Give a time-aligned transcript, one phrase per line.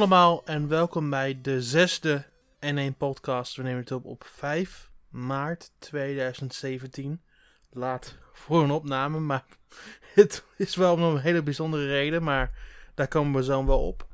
[0.00, 2.24] Allemaal en welkom bij de zesde
[2.66, 3.56] N1 podcast.
[3.56, 7.22] We nemen het op op 5 maart 2017.
[7.70, 9.44] Laat voor een opname, maar
[10.14, 12.58] het is wel om een hele bijzondere reden, maar
[12.94, 14.06] daar komen we zo wel op.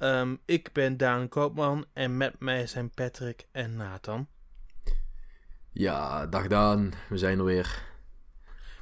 [0.00, 4.28] Um, ik ben Daan Koopman en met mij zijn Patrick en Nathan.
[5.72, 7.82] Ja, dag Daan, we zijn er weer.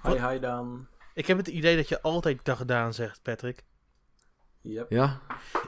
[0.02, 0.88] Hi, hi Daan.
[1.14, 3.64] Ik heb het idee dat je altijd dag Daan zegt, Patrick.
[4.64, 4.90] Yep.
[4.90, 5.20] Ja?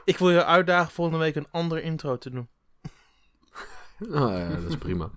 [0.05, 2.47] Ik wil je uitdagen volgende week een andere intro te doen.
[3.97, 5.09] Nou ja, dat is prima.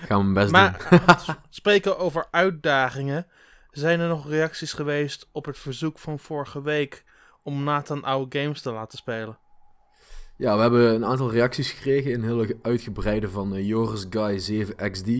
[0.00, 1.34] Gaan we mijn best Maar doen.
[1.50, 3.26] spreken over uitdagingen.
[3.70, 7.04] Zijn er nog reacties geweest op het verzoek van vorige week
[7.42, 9.38] om Nathan oude games te laten spelen?
[10.36, 12.12] Ja, we hebben een aantal reacties gekregen.
[12.12, 15.10] Een hele uitgebreide van eh, Joris Guy 7XD.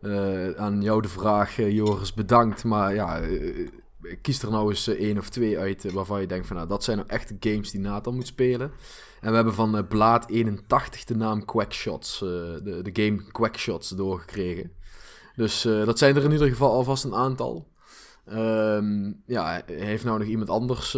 [0.00, 2.64] Eh, aan jou de vraag, eh, Joris, bedankt.
[2.64, 3.20] Maar ja,
[4.22, 6.68] kies er nou eens eh, één of twee uit eh, waarvan je denkt van nou,
[6.68, 8.70] dat zijn nou echt games die Nathan moet spelen.
[9.20, 14.72] En we hebben van eh, Blaad 81 de naam Quackshots, de, de game Quackshots doorgekregen.
[15.36, 17.68] Dus dat zijn er in ieder geval alvast een aantal.
[18.24, 20.92] Ehm, ja, heeft nou nog iemand anders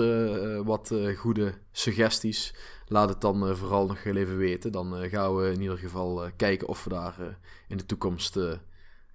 [0.65, 2.55] wat goede suggesties?
[2.87, 4.73] Laat het dan vooral nog even weten.
[4.73, 7.39] Dan gaan we in ieder geval kijken of we daar
[7.69, 8.39] in de toekomst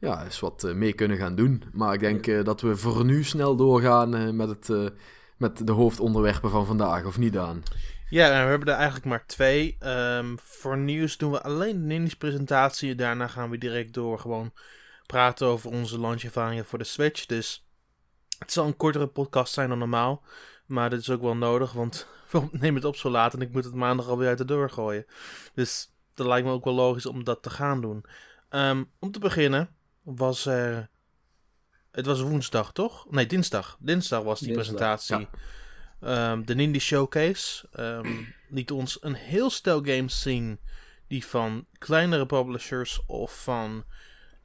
[0.03, 1.63] ja, eens wat eh, mee kunnen gaan doen.
[1.71, 4.93] Maar ik denk eh, dat we voor nu snel doorgaan eh, met, het,
[5.37, 7.63] met de hoofdonderwerpen van vandaag, of niet Daan?
[8.09, 9.75] Ja, nou, we hebben er eigenlijk maar twee.
[9.79, 12.95] Ehm, voor nieuws doen we alleen de Nindies presentatie.
[12.95, 14.53] Daarna gaan we direct door gewoon
[15.05, 17.25] praten over onze launchervaringen voor de Switch.
[17.25, 17.67] Dus
[18.39, 20.23] het zal een kortere podcast zijn dan normaal.
[20.65, 23.51] Maar dit is ook wel nodig, want we nemen het op zo laat en ik
[23.51, 25.05] moet het maandag alweer uit de deur gooien.
[25.53, 28.05] Dus dat lijkt me ook wel logisch om dat te gaan doen.
[28.49, 29.69] Ehm, om te beginnen
[30.03, 30.89] was er...
[31.91, 33.11] Het was woensdag, toch?
[33.11, 33.77] Nee, dinsdag.
[33.79, 35.27] Dinsdag was die Dinsdag, presentatie.
[35.99, 40.59] Ehm, de Nindy Showcase ehm, liet ons een heel stel games zien
[41.07, 43.83] die van kleinere publishers of van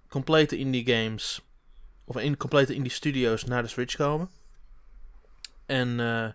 [0.08, 1.40] complete indie games
[2.04, 4.30] of in complete indie studios naar de Switch komen.
[5.66, 6.28] En eh,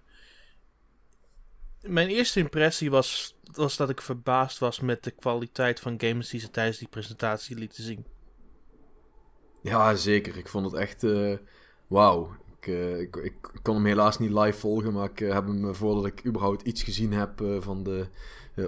[1.81, 6.39] mijn eerste impressie was, was dat ik verbaasd was met de kwaliteit van games die
[6.39, 8.05] ze tijdens die presentatie lieten zien.
[9.63, 10.37] Ja, zeker.
[10.37, 11.33] Ik vond het echt eh,
[11.87, 12.35] wauw.
[12.59, 15.75] Ik, eh, ik, ik kon hem helaas niet live volgen, maar ik eh, heb hem
[15.75, 18.07] voordat ik überhaupt iets gezien heb van de,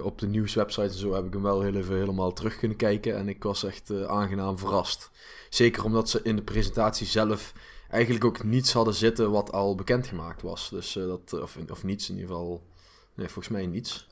[0.02, 3.16] op de nieuwswebsite en zo, heb ik hem wel heel even helemaal terug kunnen kijken.
[3.16, 5.10] En ik was echt aangenaam verrast.
[5.50, 7.52] Zeker omdat ze in de presentatie zelf
[7.90, 10.70] eigenlijk ook niets hadden zitten wat al bekendgemaakt was.
[10.70, 12.62] Dus dat, of, of niets in ieder geval.
[13.14, 14.06] Nee, volgens mij niets.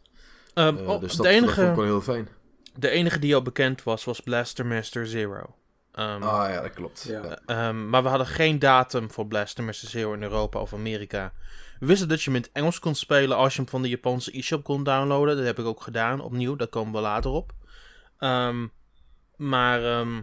[0.55, 2.29] Ehm, Eh, oh, dus de, dat, dat vond enige, ik wel heel fijn.
[2.75, 5.55] de enige die al bekend was, was Blaster Master Zero.
[5.95, 7.05] Ehm, Ah ja, dat klopt.
[7.09, 7.39] Ja.
[7.47, 11.33] Ehm, maar we hadden geen datum voor Blaster Master Zero in Europa of Amerika.
[11.81, 13.89] We wisten dat je hem in het Engels kon spelen als je hem van de
[13.89, 15.37] Japanse e-shop kon downloaden.
[15.37, 16.57] Dat heb ik ook gedaan, opnieuw.
[16.57, 17.53] Daar komen we later op.
[18.19, 18.67] Ehm,
[19.37, 20.23] maar ehm,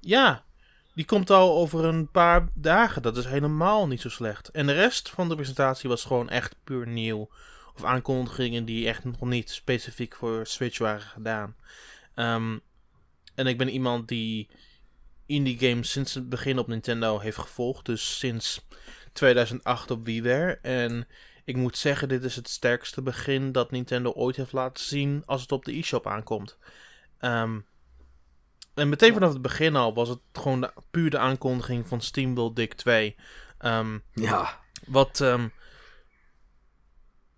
[0.00, 0.44] ja,
[0.94, 3.02] die komt al over een paar dagen.
[3.02, 4.48] Dat is helemaal niet zo slecht.
[4.48, 7.30] En de rest van de presentatie was gewoon echt puur nieuw.
[7.74, 11.56] Of aankondigingen die echt nog niet specifiek voor Switch waren gedaan.
[12.14, 12.58] Ehm,
[13.34, 14.50] en ik ben iemand die
[15.30, 17.84] indie games sinds het begin op Nintendo heeft gevolgd.
[17.84, 18.66] Dus sinds
[19.12, 20.58] 2008 op WiiWare.
[20.62, 21.06] En
[21.44, 25.42] ik moet zeggen, dit is het sterkste begin dat Nintendo ooit heeft laten zien als
[25.42, 26.58] het op de e-shop aankomt.
[27.18, 27.58] Ehm,
[28.74, 32.56] en meteen vanaf het begin al was het gewoon de, puur de aankondiging van SteamWorld
[32.56, 33.16] Dick 2.
[33.58, 34.60] Ehm, ja.
[34.86, 35.48] wat ehm,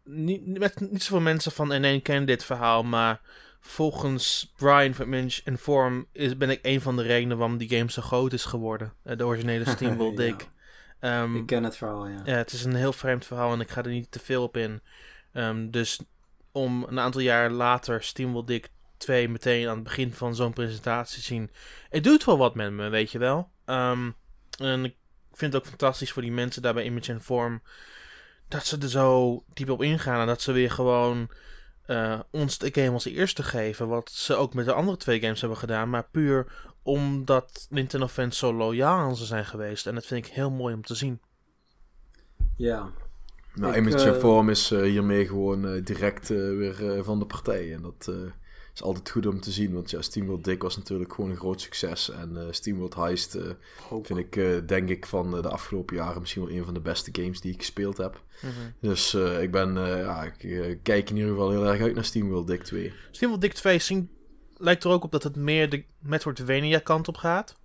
[0.04, 3.20] niet, met niet zoveel mensen van N1 kennen dit verhaal, maar
[3.64, 7.90] volgens Brian van Minch Inform is, ben ik een van de redenen waarom die game
[7.90, 8.92] zo groot is geworden.
[9.02, 10.10] Eh, de originele Ja.
[10.14, 10.48] Dick.
[11.00, 12.22] Ehm, Ik ken het verhaal, ja.
[12.24, 14.56] ja, het is een heel vreemd verhaal en ik ga er niet te veel op
[14.56, 14.80] in.
[15.32, 16.00] Ehm, dus
[16.52, 21.18] om een aantal jaar later SteamWorld Dick 2 meteen aan het begin van zo'n presentatie
[21.20, 21.50] te zien.
[21.88, 23.50] Het doet wel wat met me, weet je wel.
[23.64, 24.10] Ehm,
[24.58, 24.94] en ik
[25.32, 27.62] vind het ook fantastisch voor die mensen daar bij Image and Form.
[28.48, 31.30] Dat ze er zo diep op ingaan en dat ze weer gewoon
[31.86, 33.88] eh, ons de game als eerste geven.
[33.88, 35.90] Wat ze ook met de andere twee games hebben gedaan.
[35.90, 39.86] Maar puur omdat Nintendo fans zo loyaal aan ze zijn geweest.
[39.86, 41.20] En dat vind ik heel mooi om te zien.
[42.56, 42.90] Ja,
[43.54, 47.74] Nou, Ik, Image eh, Form is eh, hiermee gewoon direct weer van de partij.
[47.74, 48.32] En dat eh,
[48.74, 49.72] is altijd goed om te zien.
[49.72, 52.10] Want ja, SteamWorld Dick was natuurlijk gewoon een groot succes.
[52.10, 53.50] En eh SteamWorld Heist eh,
[54.02, 57.10] vind ik, eh, denk ik, van de afgelopen jaren misschien wel een van de beste
[57.12, 58.20] games die ik gespeeld heb.
[58.80, 62.46] Dus eh, ik ben, ja, ik kijk in ieder geval heel erg uit naar SteamWorld
[62.46, 62.92] Dick 2.
[63.10, 64.10] SteamWorld Dick 2 zien,
[64.56, 67.60] lijkt er ook op dat het meer de Metroidvania kant op gaat.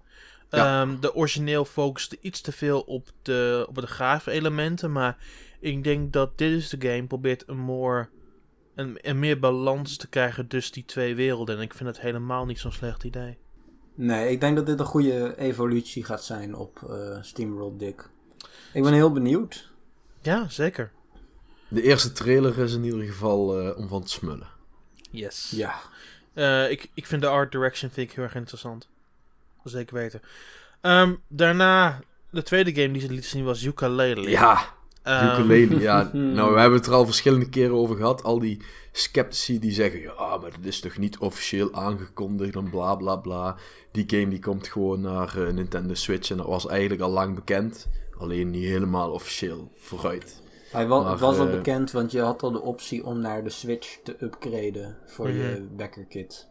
[0.50, 0.82] Ja.
[0.82, 4.92] Ehm, de origineel focuste iets te veel op de, op de grave elementen.
[4.92, 5.18] Maar
[5.60, 8.10] ik denk dat dit is de game probeert een more
[8.78, 11.56] en, en meer balans te krijgen tussen die twee werelden.
[11.56, 13.38] En ik vind het helemaal niet zo'n slecht idee.
[13.96, 18.10] Nee, ik denk dat dit een goede evolutie gaat zijn op eh SteamWorld Dick.
[18.74, 19.72] Ik ben heel benieuwd.
[20.22, 20.92] Ja, zeker.
[21.68, 24.48] De eerste trailer is in ieder geval eh, om van te smullen.
[25.12, 25.52] Yes.
[25.56, 25.76] Ja.
[26.34, 28.90] Eh, ik, ik vind de art direction vind ik heel erg interessant.
[29.64, 30.22] Zeker weten.
[30.82, 34.30] Ehm, daarna, de tweede game die ze lieten zien was Ukulele.
[34.30, 34.76] Ja,
[35.08, 35.80] Ehm, ukulele.
[35.80, 38.24] Ja, nou, we hebben het er al verschillende keren over gehad.
[38.24, 38.62] Al die
[38.92, 43.56] sceptici die zeggen, ja, maar dat is toch niet officieel aangekondigd en bla bla bla.
[43.92, 47.36] Die game die komt gewoon naar eh, Nintendo Switch en dat was eigenlijk al lang
[47.36, 47.88] bekend.
[48.18, 50.42] Alleen niet helemaal officieel vooruit.
[50.72, 53.44] Hij wa- Maar, was al eh, bekend, want je had al de optie om naar
[53.44, 55.76] de Switch te upgraden voor je Mhm.
[55.78, 56.48] Backer Kit.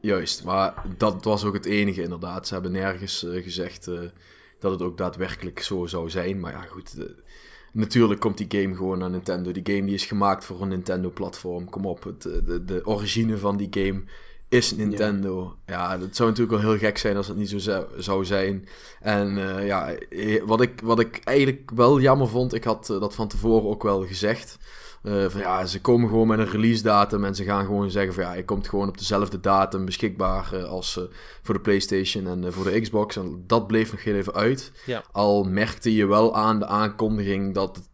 [0.00, 2.46] Juist, maar dat was ook het enige inderdaad.
[2.46, 3.98] Ze hebben nergens eh, gezegd eh,
[4.60, 6.40] dat het ook daadwerkelijk zo zou zijn.
[6.40, 6.96] Maar ja, goed.
[7.76, 9.52] Natuurlijk komt die game gewoon naar Nintendo.
[9.52, 11.70] Die game die is gemaakt voor een Nintendo-platform.
[11.70, 14.02] Kom op, het, eh, de, de origine van die game
[14.48, 15.56] is Nintendo.
[15.66, 18.68] Ja, het zou natuurlijk wel heel gek zijn als het niet zo zou, zijn.
[19.00, 23.14] En eh, ja, eh, wat ik, wat ik eigenlijk wel jammer vond, ik had dat
[23.14, 24.58] van tevoren ook wel gezegd.
[25.06, 28.14] Eh, van ja, ze komen gewoon met een release datum en ze gaan gewoon zeggen
[28.14, 31.04] van ja, je komt gewoon op dezelfde datum beschikbaar eh, als eh,
[31.42, 33.16] voor de PlayStation en voor de Xbox.
[33.16, 34.72] En dat bleef nog heel even uit.
[34.86, 35.04] Ja.
[35.12, 37.76] Al merkte je wel aan de aankondiging dat.
[37.76, 37.88] het-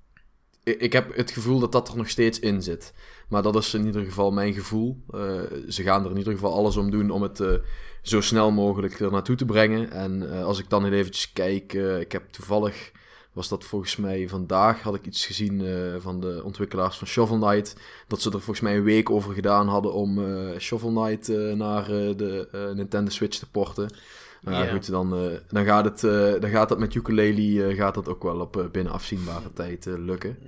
[0.63, 2.93] ik- Ik heb het gevoel dat dat er nog steeds in zit.
[3.29, 5.05] Maar dat is in ieder geval mijn gevoel.
[5.69, 7.43] Ze gaan er in ieder geval alles om doen om het
[8.03, 9.91] zo snel mogelijk er naartoe te brengen.
[9.91, 12.91] En als ik dan heel eventjes kijk, ik heb toevallig,
[13.33, 17.39] was dat volgens mij vandaag, had ik iets gezien eh, van de ontwikkelaars van Shovel
[17.39, 17.77] Knight.
[18.09, 21.53] Dat ze er volgens mij een week over gedaan hadden om eh, Shovel Knight eh,
[21.53, 23.91] naar eh, de eh, Nintendo Switch te porten.
[24.43, 24.71] Nou ja, Ja.
[24.73, 28.23] goed, dan, eh, dan, gaat het, eh, dan gaat dat met ukulele gaat dat ook
[28.23, 30.39] wel op binnen afzienbare tijd eh, lukken.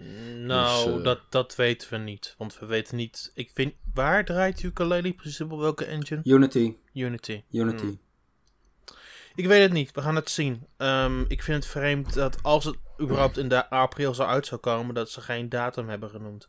[0.46, 2.34] Nou, Dus, eh, dat, dat weten we niet.
[2.38, 3.32] Want we weten niet...
[3.34, 3.72] Ik vind...
[3.94, 6.20] Waar draait Ukulele precies op welke engine?
[6.25, 6.75] Unity.
[6.94, 7.42] Unity.
[7.50, 7.82] Unity.
[7.84, 7.98] Hmm.
[9.34, 9.90] Ik weet het niet.
[9.92, 10.66] We gaan het zien.
[10.76, 14.60] Ehm, ik vind het vreemd dat als het überhaupt in de april zou uit zou
[14.60, 14.94] komen...
[14.94, 16.48] dat ze geen datum hebben genoemd.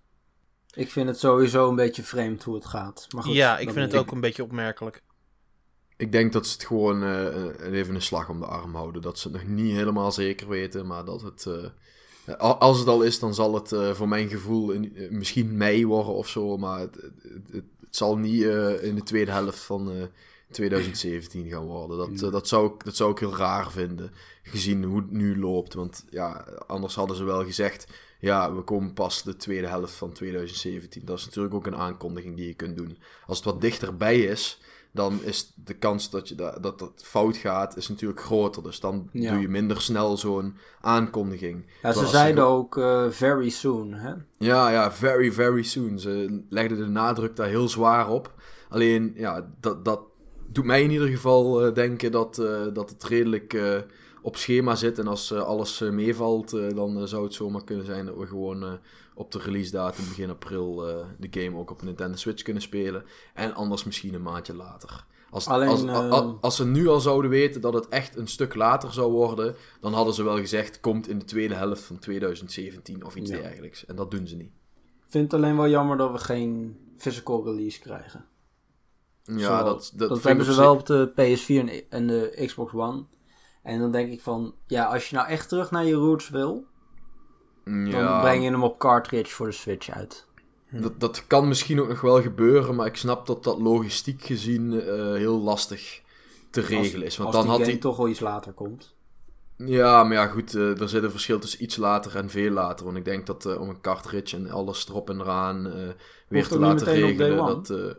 [0.73, 3.07] Ik vind het sowieso een beetje vreemd hoe het gaat.
[3.13, 5.03] Maar goed, ja, ik vind het ook een beetje opmerkelijk.
[5.97, 9.01] Ik denk dat ze het gewoon eh, even een slag om de arm houden.
[9.01, 11.45] Dat ze het nog niet helemaal zeker weten, maar dat het...
[11.45, 15.57] eh, als het al is, dan zal het eh, voor mijn gevoel in- eh, misschien
[15.57, 16.57] mei worden of zo.
[16.57, 17.13] Maar het, het,
[17.51, 20.03] het- het zal niet eh, in de tweede helft van eh,
[20.51, 21.97] 2017 gaan worden.
[21.97, 24.11] Dat, eh, dat, zou ik, dat zou ik heel raar vinden,
[24.43, 25.73] gezien hoe het nu loopt.
[25.73, 27.87] Want ja, anders hadden ze wel gezegd...
[28.19, 31.05] Ja, we komen pas de tweede helft van 2017.
[31.05, 32.97] Dat is natuurlijk ook een aankondiging die je kunt doen.
[33.25, 34.61] Als het wat dichterbij is,
[34.91, 38.63] dan is de kans dat je da- dat, dat fout gaat, is natuurlijk groter.
[38.63, 39.31] Dus dan Ja.
[39.31, 41.65] doe je minder snel zo'n aankondiging.
[41.81, 44.13] Ja, ze zeiden ook eh, very soon, hè?
[44.37, 45.99] Ja, ja, very, very soon.
[45.99, 48.33] Ze legden de nadruk daar heel zwaar op.
[48.69, 50.01] Alleen, ja, dat, dat
[50.55, 53.77] doet mij in ieder geval eh, denken dat, eh, dat het redelijk eh,
[54.21, 54.99] op schema zit.
[54.99, 58.79] En als alles meevalt, dan zou het zomaar kunnen zijn dat we gewoon
[59.15, 60.75] op de release datum begin april
[61.19, 63.03] de game ook op een Nintendo Switch kunnen spelen.
[63.33, 65.05] En anders misschien een maandje later.
[65.29, 68.55] Als, Alleen, als, als, als ze nu al zouden weten dat het echt een stuk
[68.55, 73.05] later zou worden, dan hadden ze wel gezegd, komt in de tweede helft van 2017
[73.05, 73.37] of iets Ja.
[73.37, 73.85] dergelijks.
[73.85, 74.51] En dat doen ze niet.
[75.05, 78.25] Ik vind het alleen wel jammer dat we geen physical release krijgen.
[79.25, 83.05] Ja, Zo, dat, dat, hebben ze wel op de PS4 en, en de Xbox One.
[83.63, 86.65] En dan denk ik van, ja, als je nou echt terug naar je roots wil,
[87.63, 90.27] dan breng je hem op cartridge voor de Switch uit.
[90.69, 94.81] dat, dat kan misschien ook nog wel gebeuren, maar ik snap dat dat logistiek gezien
[94.81, 96.01] eh, heel lastig
[96.49, 97.17] te regelen is.
[97.17, 97.79] Want als dan die had hij.
[97.79, 98.93] toch wel iets later komt.
[99.57, 102.85] Ja, maar ja, goed, eh, er zit een verschil tussen iets later en veel later.
[102.85, 105.73] Want ik denk dat eh, om een cartridge en alles erop en eraan
[106.27, 107.37] weer te laten regelen.
[107.37, 107.95] Dat,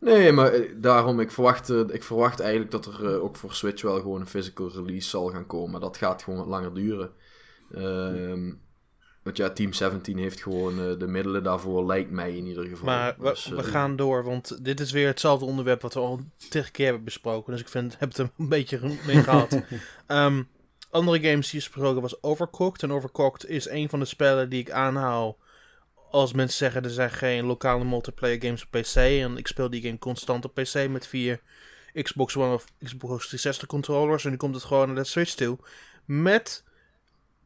[0.00, 3.54] nee, maar eh, daarom, ik verwacht, eh, ik verwacht eigenlijk dat er eh, ook voor
[3.54, 5.70] Switch wel gewoon een physical release zal gaan komen.
[5.70, 7.10] Maar dat gaat gewoon wat langer duren.
[7.74, 8.52] Ehm
[9.22, 12.84] want ja, Team 17 heeft gewoon de middelen daarvoor, lijkt mij in ieder geval.
[12.84, 16.20] Maar we, Dus, we gaan door, want dit is weer hetzelfde onderwerp wat we al
[16.48, 17.52] tig keer hebben besproken.
[17.52, 19.60] Dus ik vind, heb het er een beetje mee gehad.
[20.06, 20.42] Ehm,
[20.90, 22.82] andere games die besproken was Overcooked.
[22.82, 25.38] En Overcooked is een van de spellen die ik aanhaal
[26.10, 28.94] als mensen zeggen er zijn geen lokale multiplayer games op PC.
[28.96, 31.40] En ik speel die game constant op PC met vier
[32.02, 34.24] Xbox One of Xbox 360 controllers.
[34.24, 35.58] En nu komt het gewoon naar de Switch toe.
[36.04, 36.64] Met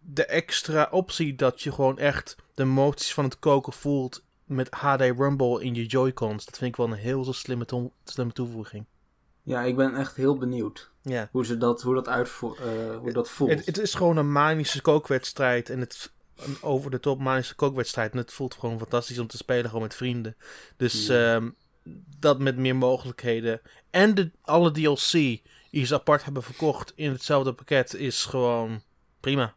[0.00, 5.00] de extra optie dat je gewoon echt de moties van het koken voelt met HD
[5.00, 6.44] Rumble in je Joy-Cons.
[6.44, 8.84] Dat vind ik wel een heel slimme, to- slimme toevoeging.
[9.42, 11.28] Ja, ik ben echt heel benieuwd Ja.
[11.32, 13.50] hoe, ze dat, hoe, dat eh, hoe dat voelt.
[13.50, 15.70] Het, het is gewoon een manische kookwedstrijd.
[15.70, 18.12] En het, een over de top manische kookwedstrijd.
[18.12, 20.36] En het voelt gewoon fantastisch om te spelen, gewoon met vrienden.
[20.76, 21.34] Dus Ja.
[21.34, 21.50] ehm,
[22.18, 23.60] dat met meer mogelijkheden.
[23.90, 25.12] En de, alle DLC
[25.70, 28.82] die ze apart hebben verkocht in hetzelfde pakket is gewoon
[29.20, 29.54] prima.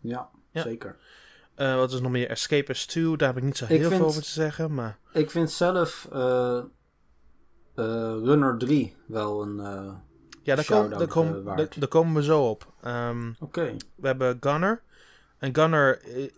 [0.00, 0.62] Ja, Ja.
[0.62, 0.96] zeker.
[1.54, 2.28] Eh, wat is nog meer?
[2.30, 4.74] Escapist 2, daar heb ik niet zo Ik heel veel vind- over te zeggen.
[4.74, 6.64] Maar Ik vind zelf eh, eh,
[8.22, 9.56] Runner 3 wel een...
[10.42, 11.56] ja, daar, kom, Shout-out, daar, kom, waard.
[11.58, 12.72] daar, daar komen we zo op.
[12.82, 13.76] Ehm, Oké.
[13.94, 14.82] we hebben Gunner.
[15.44, 16.30] En Gunner, eh,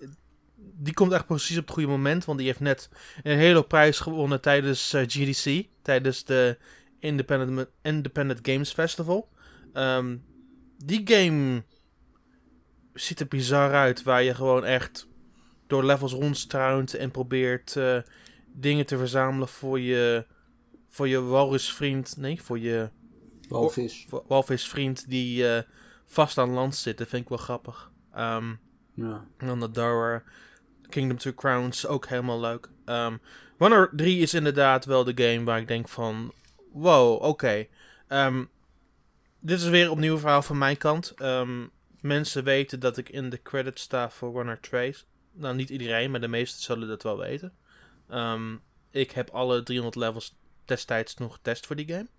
[0.56, 2.25] die komt echt precies op het goede moment.
[2.25, 2.88] Want die heeft net
[3.22, 5.66] een hele prijs gewonnen tijdens eh, GDC.
[5.82, 6.58] Tijdens de
[6.98, 9.28] Independent, Independent Games Festival.
[9.72, 10.16] Ehm,
[10.84, 11.62] die game
[12.94, 14.02] ziet er bizar uit.
[14.02, 15.08] Waar je gewoon echt
[15.66, 17.98] door levels rondstruint en probeert eh,
[18.52, 20.26] dingen te verzamelen voor je,
[20.88, 22.16] voor je walrusvriend.
[22.16, 22.90] Nee, voor je
[23.48, 24.06] Walvis.
[24.08, 25.44] wa- walvisvriend die
[26.06, 26.98] vast aan land zit.
[26.98, 27.90] Dat vind ik wel grappig.
[28.14, 28.54] Ehm,
[28.96, 29.24] Ja.
[29.36, 30.22] en dan de Dower.
[30.88, 32.68] Kingdom Two Crowns, ook helemaal leuk.
[32.84, 33.14] Ehm
[33.58, 36.32] Runner 3 is inderdaad wel de game waar ik denk van...
[36.72, 37.66] Wow, oké.
[38.08, 38.44] Ehm,
[39.40, 41.10] dit is weer opnieuw een verhaal van mijn kant.
[41.10, 41.66] Ehm,
[42.00, 44.96] mensen weten dat ik in de credits sta voor Runner 2.
[45.32, 47.52] Nou, niet iedereen, maar de meesten zullen dat wel weten.
[48.08, 48.56] Ehm,
[48.90, 52.06] ik heb alle 300 levels destijds nog getest voor die game.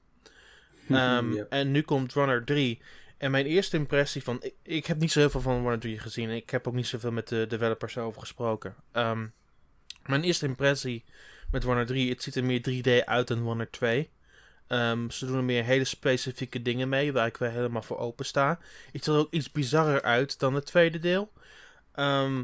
[0.89, 1.43] Ehm.
[1.49, 2.81] En nu komt Runner 3.
[3.17, 4.37] En mijn eerste impressie van...
[4.41, 6.29] Ik, ik heb niet zo heel veel van Runner 3 gezien.
[6.29, 8.75] Ik heb ook niet zoveel met de developers over gesproken.
[8.91, 9.27] Ehm,
[10.05, 11.05] mijn eerste impressie
[11.51, 12.09] met Runner 3...
[12.09, 12.61] Het ziet er meer
[13.01, 14.09] 3D uit dan Runner 2.
[14.67, 17.13] Ehm, ze doen er meer hele specifieke dingen mee...
[17.13, 18.49] waar ik wel helemaal voor open sta.
[18.91, 21.31] Het ziet er ook iets bizarrer uit dan het tweede deel.
[21.93, 22.43] Ehm,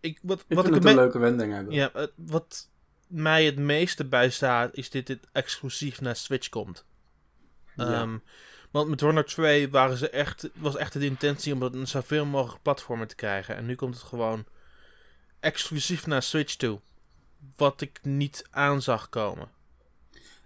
[0.00, 1.74] ik, wat, Ik wat ik het een leuke wending hebben.
[1.74, 2.70] ja, het- wat
[3.06, 6.84] mij het meeste bijstaat, is dit dit exclusief naar Switch komt.
[7.76, 7.92] Ja.
[8.00, 8.18] Ehm,
[8.74, 12.24] want met Runner 2 waren ze echt, was echt de intentie om het een zoveel
[12.24, 13.56] mogelijk platformen te krijgen.
[13.56, 14.44] En nu komt het gewoon
[15.40, 16.80] exclusief naar Switch toe.
[17.56, 19.48] Wat ik niet aan zag komen.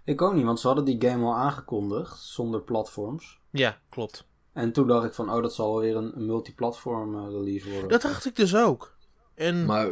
[0.03, 3.39] Ik ook niet, want ze hadden die game al aangekondigd, zonder platforms.
[3.49, 4.27] Ja, klopt.
[4.53, 7.69] En toen dacht ik van, oh, dat zal wel weer een, een multiplatform eh, release
[7.69, 7.89] worden.
[7.89, 8.97] Dat dacht ik dus ook.
[9.35, 9.89] En Maar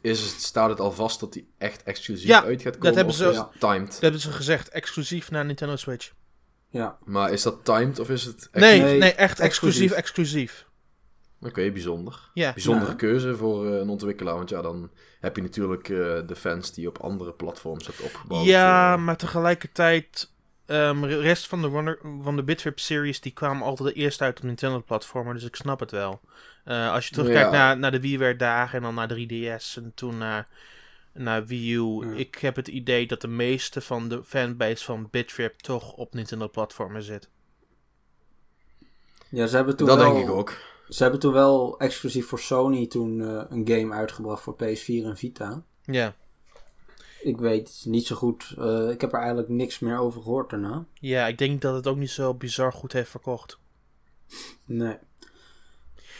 [0.00, 2.96] is het, staat het al vast dat die echt exclusief Ja, uit gaat dat komen?
[2.96, 3.90] hebben of ze- het timed?
[3.92, 6.12] dat hebben ze gezegd, exclusief naar Nintendo Switch.
[6.74, 8.48] Ja, Maar is dat timed of is het...
[8.52, 9.92] Nee, Nee, nee, echt exclusief, exclusief.
[9.92, 10.66] exclusief.
[11.40, 12.30] Oké, bijzonder.
[12.34, 12.96] Ja, Bijzondere Ja.
[12.96, 14.34] keuze voor eh, een ontwikkelaar.
[14.34, 14.90] Want ja, dan
[15.20, 18.44] heb je natuurlijk eh, de fans die op andere platforms het opgebouwd.
[18.44, 20.32] Ja, eh, maar tegelijkertijd.
[20.66, 24.38] ehm, de rest van de, Runner, van de Bitrip series die kwamen altijd eerst uit
[24.38, 26.20] op Nintendo-platformen, dus ik snap het wel.
[26.64, 27.56] Eh, als je terugkijkt Ja.
[27.56, 30.46] naar, naar de WiiWare-dagen en dan naar 3DS en toen naar,
[31.14, 32.06] naar Wii U.
[32.06, 32.12] Ja.
[32.16, 37.02] Ik heb het idee dat de meeste van de fanbase van Bitrip toch op Nintendo-platformen
[37.02, 37.28] zit.
[39.28, 40.56] ja ze hebben toen dat wel, denk ik ook.
[40.88, 45.16] Ze hebben toen wel exclusief voor Sony toen eh, een game uitgebracht voor PS4 en
[45.16, 45.62] Vita.
[45.82, 46.14] Ja.
[47.22, 50.86] Ik weet niet zo goed, eh, ik heb er eigenlijk niks meer over gehoord daarna.
[51.00, 53.58] ja, ik denk dat het ook niet zo bizar goed heeft verkocht.
[54.64, 54.96] Nee.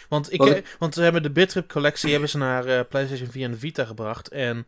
[0.09, 3.51] Want, ik, want ze hebben de Bitrip collectie hebben ze naar eh, PlayStation 4 en
[3.51, 4.29] de Vita gebracht.
[4.29, 4.67] En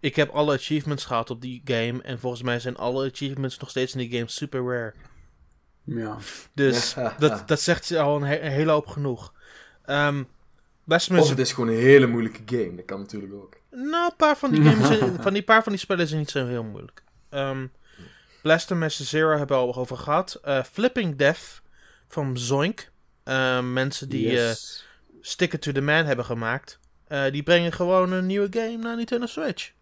[0.00, 2.02] ik heb alle achievements gehad op die game.
[2.02, 4.94] En volgens mij zijn alle achievements nog steeds in die game super rare.
[5.84, 6.16] Ja.
[6.54, 9.32] Dus dat, dat zegt ze al een, he- een hele hoop genoeg.
[9.84, 10.22] Ehm
[10.84, 11.22] Blasphemous...
[11.24, 12.74] Of het is gewoon een hele moeilijke game.
[12.76, 13.56] Dat kan natuurlijk ook.
[13.70, 16.30] Nou, een paar van die, games zijn- van die paar van die spellen zijn niet
[16.30, 17.02] zo heel moeilijk.
[17.30, 17.66] Ehm
[18.42, 20.40] Blasphemous Zero hebben we al over gehad.
[20.42, 21.62] Eh, Flipping Death
[22.08, 22.90] van Zoink.
[23.24, 24.86] Ehm, mensen die eh Yes.
[25.20, 26.78] Stick It to the Man hebben gemaakt.
[27.06, 29.72] Eh, die brengen gewoon een nieuwe game naar Nintendo Switch.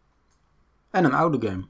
[0.90, 1.64] En een oude game.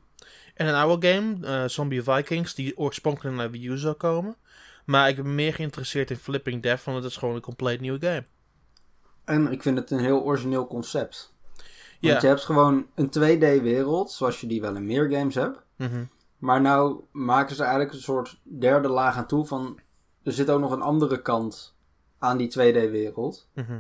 [0.55, 4.37] En een oude game, eh, Zombie Vikings, die oorspronkelijk naar Wii U zou komen.
[4.85, 7.99] Maar ik ben meer geïnteresseerd in Flipping Death, want het is gewoon een compleet nieuwe
[8.01, 8.25] game.
[9.25, 11.35] En ik vind het een heel origineel concept.
[12.01, 12.11] Ja.
[12.11, 15.59] Want je hebt gewoon een 2D-wereld, zoals je die wel in meer games hebt.
[15.77, 16.05] Mhm.
[16.39, 19.81] Maar nou maken ze eigenlijk een soort derde laag aan toe van...
[20.23, 21.75] Er zit ook nog een andere kant
[22.19, 23.47] aan die 2D-wereld.
[23.55, 23.79] Mhm.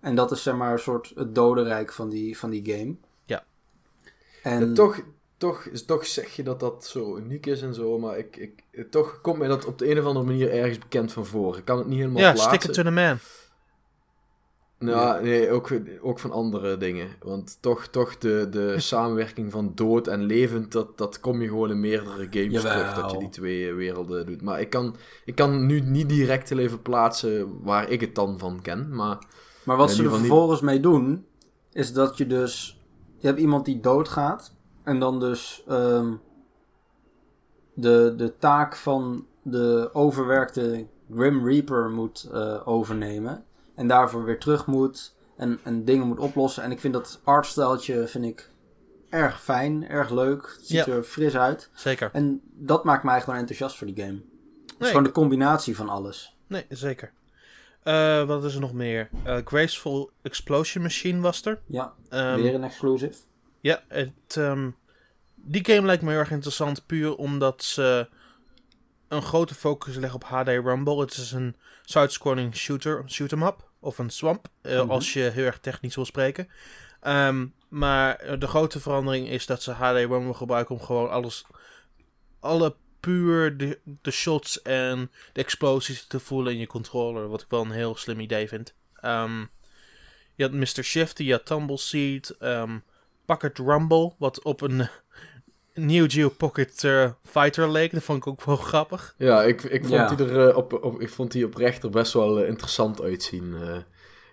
[0.00, 2.94] En dat is zeg maar een soort het dodenrijk van die, van die game.
[3.24, 3.44] Ja.
[4.42, 5.00] En Ja, toch,
[5.36, 7.98] toch, is- toch zeg je dat dat zo uniek is en zo.
[7.98, 11.12] Maar ik, ik, toch komt mij dat op de een of andere manier ergens bekend
[11.12, 11.56] van voor.
[11.56, 12.48] Ik kan het niet helemaal Ja, plaatsen.
[12.54, 13.18] Stick It to the Man.
[14.78, 15.70] Nou, nee, ook,
[16.00, 17.08] ook van andere dingen.
[17.20, 21.70] Want toch, toch de, de samenwerking van dood en levend, dat, dat kom je gewoon
[21.70, 22.72] in meerdere games Jawel.
[22.72, 24.42] terug, dat je die twee werelden doet.
[24.42, 28.38] Maar ik kan, ik kan nu niet direct heel even plaatsen waar ik het dan
[28.38, 29.18] van ken, maar...
[29.64, 31.26] Maar wat ze er niet- vervolgens mee doen,
[31.72, 32.80] is dat je dus...
[33.16, 34.54] Je hebt iemand die doodgaat.
[34.84, 36.12] En dan dus ehm,
[37.74, 43.44] de, de taak van de overwerkte Grim Reaper moet eh, overnemen.
[43.78, 45.14] En daarvoor weer terug moet.
[45.36, 46.62] En, en dingen moet oplossen.
[46.62, 48.50] En ik vind dat artstijltje vind ik
[49.10, 50.42] erg fijn, erg leuk.
[50.56, 50.86] Het ziet Ja.
[50.92, 51.70] er fris uit.
[51.74, 52.10] Zeker.
[52.12, 54.12] En dat maakt mij gewoon enthousiast voor die game.
[54.14, 56.36] Het is Nee, gewoon de combinatie van alles.
[56.46, 57.12] nee zeker.
[57.82, 59.08] Eh, wat is er nog meer?
[59.24, 61.60] Eh, Graceful Explosion Machine was er.
[61.66, 63.14] Ja, Ehm, weer een exclusive.
[63.60, 64.70] Ja, het, ehm,
[65.34, 66.86] die game lijkt me heel erg interessant.
[66.86, 68.08] Puur omdat ze
[69.08, 71.00] een grote focus leggen op HD Rumble.
[71.00, 73.67] Het is een side-scrolling shooter, shoot 'em up.
[73.80, 74.90] Of een swamp, eh, Mhm.
[74.90, 76.48] als je heel erg technisch wil spreken.
[77.00, 81.44] Ehm, maar eh, de grote verandering is dat ze HD Rumble gebruiken om gewoon alles...
[82.40, 87.28] Alle puur de, de shots en de explosies te voelen in je controller.
[87.28, 88.74] Wat ik wel een heel slim idee vind.
[88.94, 89.44] Ehm,
[90.34, 90.82] je had Mr.
[90.84, 92.30] Shifty, je had Tumbleseed...
[92.30, 92.78] ehm
[93.24, 94.88] Pocket Rumble, wat op een
[95.78, 97.92] Neo Geo Pocket eh, Fighter leek.
[97.92, 99.14] Dat vond ik ook wel grappig.
[99.18, 100.14] Ja, ik, ik, vond Ja.
[100.14, 103.54] Die er, eh, op, op, ik vond die oprecht er best wel eh, interessant uitzien.
[103.62, 103.76] eh.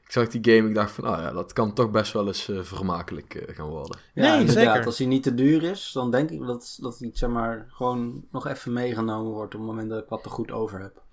[0.05, 2.49] ik zag die game, ik dacht van, ah ja, dat kan toch best wel eens
[2.49, 3.99] eh, vermakelijk eh, gaan worden.
[4.13, 4.63] Ja, Nee, inderdaad.
[4.73, 4.85] zeker.
[4.85, 8.25] Als hij niet te duur is, dan denk ik dat, dat hij zeg maar, gewoon
[8.31, 11.03] nog even meegenomen wordt op het moment dat ik wat te goed over heb.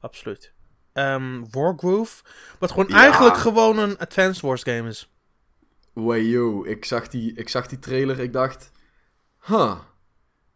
[0.00, 0.52] Absoluut.
[0.92, 2.22] Ehm Wargroove,
[2.58, 2.94] wat gewoon Ja.
[2.96, 5.10] eigenlijk gewoon een Advanced Wars game is.
[5.92, 8.70] Wayo, ik zag die, ik zag die trailer, ik dacht,
[9.44, 9.74] huh,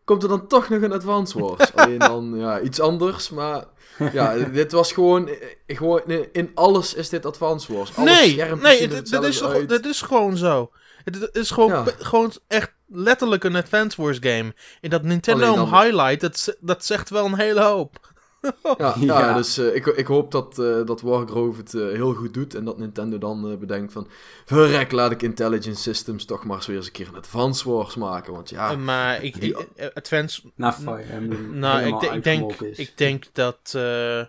[0.04, 1.72] komt er dan toch nog een Advance Wars?
[1.74, 3.64] Alleen dan, ja, iets anders, maar
[4.12, 5.28] ja, dit was gewoon,
[5.66, 7.96] gewoon in, alles is dit Advance Wars.
[7.96, 10.70] Nee, nee, dit, dit is, toch- dit is gewoon zo.
[11.04, 11.84] Het is gewoon, Ja.
[11.98, 14.54] gewoon echt letterlijk een Advanced Wars game.
[14.80, 18.14] En dat Nintendo hem highlight, dat, dat zegt wel een hele hoop.
[18.78, 19.20] Ja, ja.
[19.20, 19.34] Ja.
[19.34, 22.64] dus eh, ik, ik hoop dat, eh dat Wargrove het eh, heel goed doet en
[22.64, 24.08] dat Nintendo dan eh, bedenkt van...
[24.44, 27.94] Verrek, laat ik Intelligent Systems toch maar eens weer eens een keer een Advance Wars
[27.94, 28.76] maken, want ja...
[28.76, 32.78] Maar ik, die- ik- Advanced Na Fire Emblem Nou, ik, denk, is.
[32.78, 34.24] ik denk dat, eh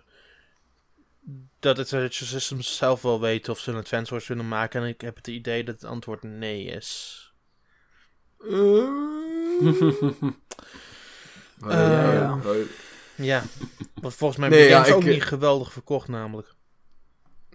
[1.60, 4.82] dat het Intelligent Systems zelf wel weten of ze een Advance Wars willen maken.
[4.82, 7.22] En ik heb het idee dat het antwoord nee is.
[11.68, 12.38] Ja,
[13.18, 13.44] ja.
[14.00, 16.54] want volgens mij Nee, ja, games ook ik- niet geweldig verkocht namelijk.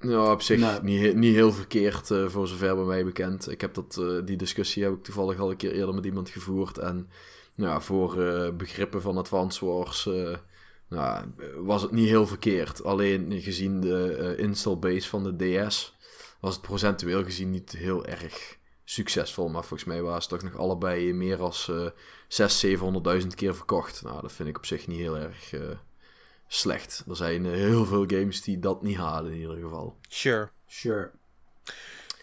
[0.01, 0.79] Ja, op zich Nee.
[0.81, 3.49] niet, niet heel verkeerd eh, voor zover bij mij bekend.
[3.51, 6.29] Ik heb dat, eh, die discussie heb ik toevallig al een keer eerder met iemand
[6.29, 6.77] gevoerd.
[6.77, 7.09] En
[7.55, 10.35] nou ja, voor eh, begrippen van Advance Wars eh,
[10.89, 11.25] nou,
[11.57, 12.83] was het niet heel verkeerd.
[12.83, 15.35] Alleen gezien de eh, install base van de
[15.67, 15.95] DS
[16.39, 19.49] was het procentueel gezien niet heel erg succesvol.
[19.49, 21.89] Maar volgens mij waren ze toch nog allebei meer dan uh,
[23.19, 24.03] 600.000, 700.000 keer verkocht.
[24.03, 25.53] Nou, dat vind ik op zich niet heel erg...
[25.53, 25.61] eh,
[26.53, 27.03] slecht.
[27.09, 29.97] Er zijn eh, heel veel games die dat niet halen in ieder geval.
[30.07, 30.49] Sure.
[30.67, 31.11] Sure.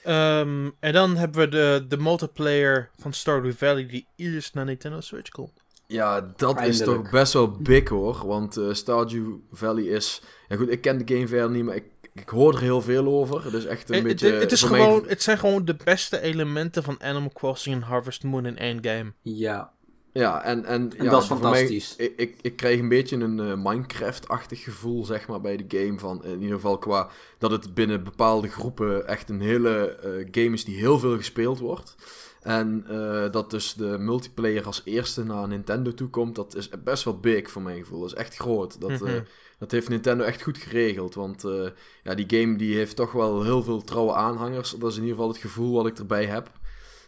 [0.04, 5.00] Ehm, en dan hebben we de, de multiplayer van Stardew Valley die eerst naar Nintendo
[5.00, 5.62] Switch komt.
[5.86, 8.26] Ja, dat is toch best wel big hoor.
[8.26, 10.22] Want eh, Stardew Valley is...
[10.48, 13.06] Ja goed, ik ken de game verder niet, maar ik, ik hoor er heel veel
[13.06, 13.44] over.
[13.44, 14.32] Het is echt een Het, beetje...
[14.32, 18.46] het, is gewoon, het zijn gewoon de beste elementen van Animal Crossing en Harvest Moon
[18.46, 19.12] in één game.
[19.22, 19.72] Ja.
[20.12, 21.94] Ja, en, en, En ja, dat is fantastisch.
[21.96, 25.78] Mij, ik, ik, ik kreeg een beetje een eh, Minecraft-achtig gevoel, zeg maar, bij de
[25.78, 25.98] game.
[25.98, 30.54] Van, in ieder geval qua dat het binnen bepaalde groepen echt een hele eh, game
[30.54, 31.94] is die heel veel gespeeld wordt.
[32.40, 37.04] En eh, dat dus de multiplayer als eerste naar Nintendo toe komt, dat is best
[37.04, 38.00] wel big voor mijn gevoel.
[38.00, 38.80] Dat is echt groot.
[38.80, 39.20] Dat, eh, Mhm.
[39.60, 41.14] Dat heeft Nintendo echt goed geregeld.
[41.14, 41.68] Want eh,
[42.02, 44.70] ja, die game die heeft toch wel heel veel trouwe aanhangers.
[44.70, 46.50] Dat is in ieder geval het gevoel wat ik erbij heb.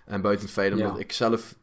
[0.07, 0.85] En buiten het feit Ja.
[0.85, 1.55] omdat ik zelf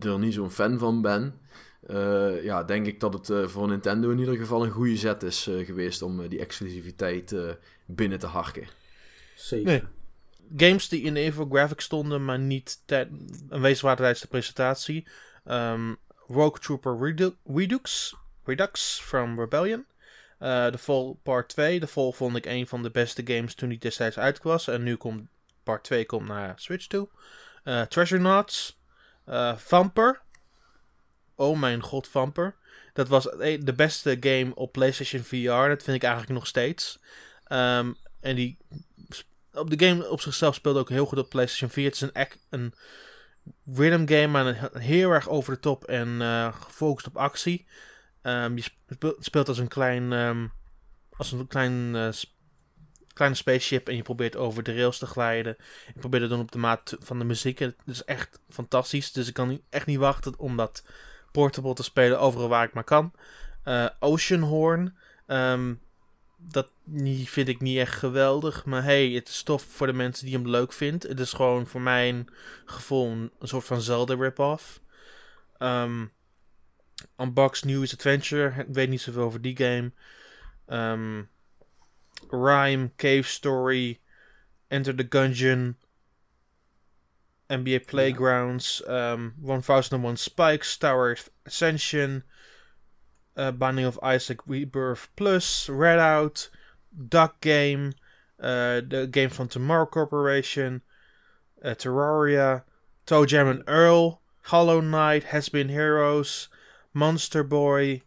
[0.00, 1.38] er niet zo'n fan van ben,
[1.86, 5.22] eh, ja, denk ik dat het eh, voor Nintendo in ieder geval een goede zet
[5.22, 7.50] is eh, geweest om die exclusiviteit eh,
[7.86, 8.66] binnen te harken.
[9.34, 9.66] Zeker.
[9.66, 9.82] Nee.
[10.68, 13.08] Games die in de infographic stonden, maar niet tij-
[13.48, 15.06] aanwezig waren tijdens de presentatie.
[15.44, 15.94] Ehm,
[16.28, 19.84] Rogue Trooper Redu- Redux, Redux from Rebellion.
[20.44, 21.80] Eh, de Fall Part 2.
[21.80, 24.68] De Fall vond ik een van de beste games toen die destijds uit was.
[24.68, 25.28] En nu komt
[25.62, 27.08] Part 2 komt naar Switch toe.
[27.62, 28.78] Eh, Treasure Knots.
[29.24, 30.20] Eh, Vamper.
[31.34, 32.54] Oh mijn god, Vamper.
[32.92, 35.68] Dat was e- de beste game op PlayStation VR.
[35.68, 37.00] Dat vind ik eigenlijk nog steeds.
[37.44, 38.58] Ehm, en die
[39.52, 41.84] op de game op zichzelf speelde ook heel goed op PlayStation 4.
[41.84, 42.74] Het is een, een
[43.74, 46.20] rhythm game, maar heel erg over de top en
[46.52, 47.66] gefocust op actie.
[48.24, 50.46] Ehm, je spe- speelt als een klein, ehm,
[51.16, 52.08] als een klein, eh,
[53.12, 55.56] kleine spaceship en je probeert over de rails te glijden.
[55.94, 57.58] Je probeert het doen op de maat van de muziek.
[57.58, 60.84] Het is echt fantastisch, dus ik kan echt niet wachten om dat
[61.32, 63.12] portable te spelen overal waar ik maar kan.
[63.62, 64.96] Eh, Oceanhorn.
[65.26, 65.74] ehm,
[66.36, 66.70] dat
[67.24, 68.64] vind ik niet echt geweldig.
[68.64, 71.10] Maar hey, het is tof voor de mensen die hem leuk vinden.
[71.10, 72.28] Het is gewoon voor mijn
[72.64, 74.80] gevoel een, soort van Zelda rip-off.
[75.58, 76.04] Ehm
[77.18, 78.54] Unbox News Adventure.
[78.58, 79.92] Ik weet niet zoveel over die game.
[80.66, 81.22] Ehm
[82.30, 84.00] Rhyme, Cave Story,
[84.70, 85.76] Enter the Gungeon,
[87.50, 92.24] NBA Playgrounds, um, 1001 Spikes, Tower Ascension,
[93.36, 96.48] uh, Binding of Isaac Rebirth Plus, Redout,
[97.08, 97.94] Duck Game,
[98.40, 100.82] uh, de game van Tomorrow Corporation,
[101.62, 102.62] uh, Terraria,
[103.06, 106.48] Toe Jam and Earl, Hollow Knight, Has Been Heroes,
[106.94, 108.02] Monster Boy,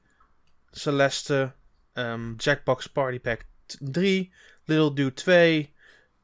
[0.72, 1.54] Celeste,
[1.96, 4.32] um, Jackbox Party Pack 3,
[4.66, 5.74] Little Dude 2,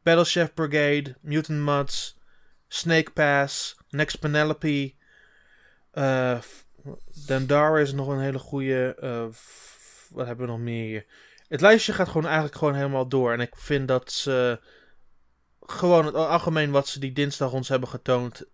[0.03, 2.17] Battle Chef Brigade, Mutant Muds,
[2.67, 4.93] Snake Pass, Next Penelope,
[5.93, 6.39] uh,
[7.27, 8.97] Dandara is nog een hele goede.
[9.03, 9.25] Uh,
[10.09, 11.05] wat hebben we nog meer?
[11.47, 13.33] Het lijstje gaat gewoon eigenlijk gewoon helemaal door.
[13.33, 14.59] En ik vind dat ze
[15.59, 18.45] gewoon het algemeen wat ze die dinsdag ons hebben getoond,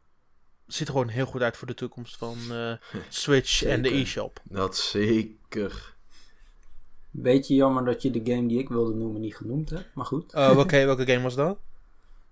[0.73, 2.73] ziet er gewoon heel goed uit voor de toekomst van uh,
[3.10, 4.39] Switch en de e-shop.
[4.43, 5.95] Dat zeker.
[7.12, 10.34] Beetje jammer dat je de game die ik wilde noemen niet genoemd hebt, maar goed.
[10.36, 11.58] Uh, welke, welke game was dat?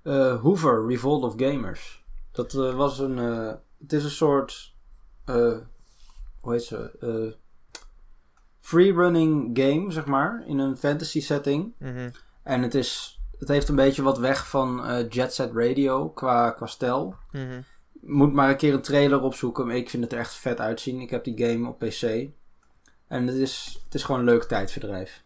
[0.04, 2.04] Uh, Hoover, Revolt of Gamers.
[2.32, 3.17] Dat was een.
[3.80, 4.73] het is een soort.
[5.26, 7.36] hoe heet ze?
[8.60, 10.43] free-running game, zeg maar.
[10.47, 11.73] In een fantasy setting.
[11.78, 12.10] Mhm.
[12.43, 13.19] En het is.
[13.39, 17.15] Het heeft een beetje wat weg van Jet Set Radio qua, qua stijl.
[17.32, 17.62] Mhm.
[18.01, 19.67] Moet maar een keer een trailer opzoeken.
[19.67, 21.01] Maar ik vind het er echt vet uitzien.
[21.01, 22.29] Ik heb die game op PC.
[23.07, 25.23] En het is, het is gewoon een leuk tijdverdrijf.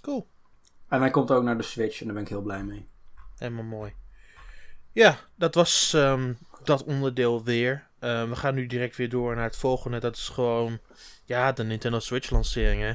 [0.00, 0.26] Cool.
[0.88, 2.88] En hij komt ook naar de Switch en daar ben ik heel blij mee.
[3.36, 3.92] Helemaal mooi.
[4.92, 7.86] Ja, dat was um, dat onderdeel weer.
[8.00, 9.98] Uh, we gaan nu direct weer door naar het volgende.
[9.98, 10.78] Dat is gewoon,
[11.24, 12.92] ja, de Nintendo Switch lancering, hè.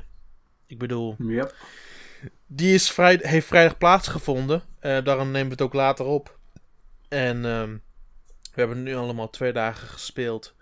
[0.68, 1.56] Ik bedoel, yep.
[2.48, 4.62] die is vrij, heeft vrijdag plaatsgevonden.
[4.82, 6.38] Uh, daarom nemen we het ook later op.
[7.08, 7.82] En um,
[8.58, 10.56] we hebben nu allemaal twee dagen gespeeld.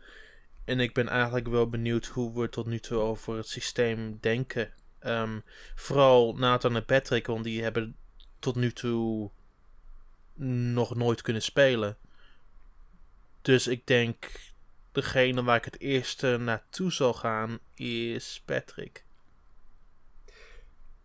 [0.66, 4.74] En ik ben eigenlijk wel benieuwd hoe we tot nu toe over het systeem denken.
[5.06, 5.44] Um,
[5.76, 7.96] vooral Nathan en Patrick, want die hebben
[8.40, 9.32] tot nu toe
[10.74, 11.98] nog nooit kunnen spelen.
[13.42, 14.32] Dus ik denk,
[14.92, 19.06] degene waar ik het eerste naartoe zal gaan is Patrick.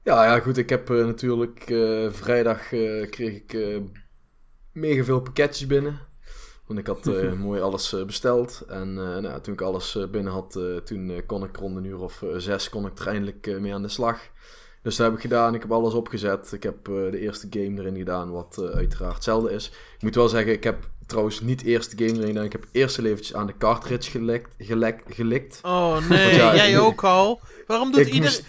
[0.03, 0.57] Ja, ja goed.
[0.57, 3.81] Ik heb uh, natuurlijk uh, vrijdag uh, kreeg ik
[4.73, 6.09] mega veel pakketjes binnen.
[6.71, 8.63] Want ik had uh, mooi alles uh, besteld.
[8.69, 12.25] En uh, nou, toen ik alles binnen had, toen kon ik rond een uur of
[12.37, 14.21] zes kon ik er eindelijk mee aan de slag.
[14.83, 15.55] Dus dat heb ik gedaan.
[15.55, 16.53] Ik heb alles opgezet.
[16.53, 19.67] Ik heb de eerste game erin gedaan, wat uiteraard hetzelfde is.
[19.97, 22.45] Ik moet wel zeggen, ik heb trouwens niet eerst de game erin gedaan.
[22.45, 24.55] Ik heb eerst eventjes aan de cartridge gelekt.
[24.59, 25.59] gelek, gelikt.
[25.63, 27.41] Oh nee, ja, jij ook al.
[27.67, 28.45] Waarom doet iedereen...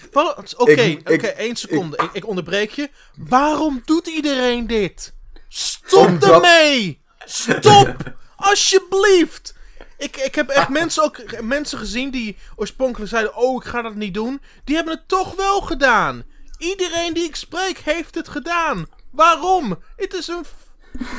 [0.58, 1.98] Oké, oké, één seconde.
[1.98, 2.90] Ik, ik, onderbreek je.
[3.16, 5.14] Waarom doet iedereen dit?
[5.48, 6.30] Stop Omdat...
[6.30, 7.01] ermee!
[7.26, 8.14] Stop!
[8.36, 9.56] Alsjeblieft!
[9.98, 13.96] Ik, ik heb echt mensen, ook, mensen gezien die oorspronkelijk zeiden: Oh, ik ga dat
[13.96, 14.42] niet doen.
[14.64, 16.24] Die hebben het toch wel gedaan.
[16.58, 18.88] Iedereen die ik spreek heeft het gedaan.
[19.12, 19.78] Waarom?
[19.96, 20.46] Het is een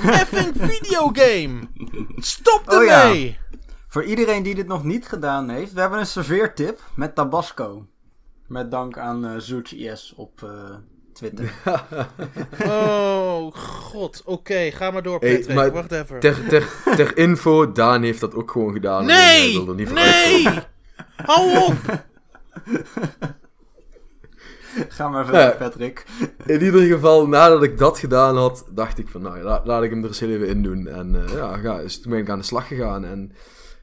[0.03, 1.69] effing videogame.
[2.17, 3.11] Stop ermee!
[3.11, 3.41] Oh, ja.
[3.89, 7.87] Voor iedereen die dit nog niet gedaan heeft, we hebben een serveertip met Tabasco.
[8.47, 10.51] Met dank aan uh, Zoets IS op uh,
[11.23, 11.53] Twitter.
[12.73, 14.23] oh, god.
[14.25, 15.47] Oké, ga maar door, Patrick.
[15.47, 16.21] Hey, maar Wacht even.
[16.21, 19.05] Ter, ter, ter info, Daan heeft dat ook gewoon gedaan.
[19.05, 19.53] Nee!
[19.53, 20.47] Wilde niet nee!
[21.17, 21.75] Hou op!
[24.89, 26.05] Ga maar verder, ja, Patrick.
[26.47, 29.91] In ieder geval, nadat ik dat gedaan had, dacht ik van, nou, laat, laat ik
[29.91, 30.87] hem er eens even in doen.
[30.87, 33.05] En uh, ja, ga, dus toen ben ik aan de slag gegaan.
[33.05, 33.33] En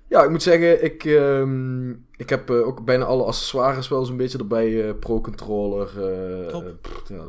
[0.10, 4.18] ja, ik moet zeggen, ik, um, ik heb uh, ook bijna alle accessoires wel zo'n
[4.18, 4.70] beetje erbij.
[4.70, 6.64] Uh, Pro-controller, uh,
[7.08, 7.28] ja,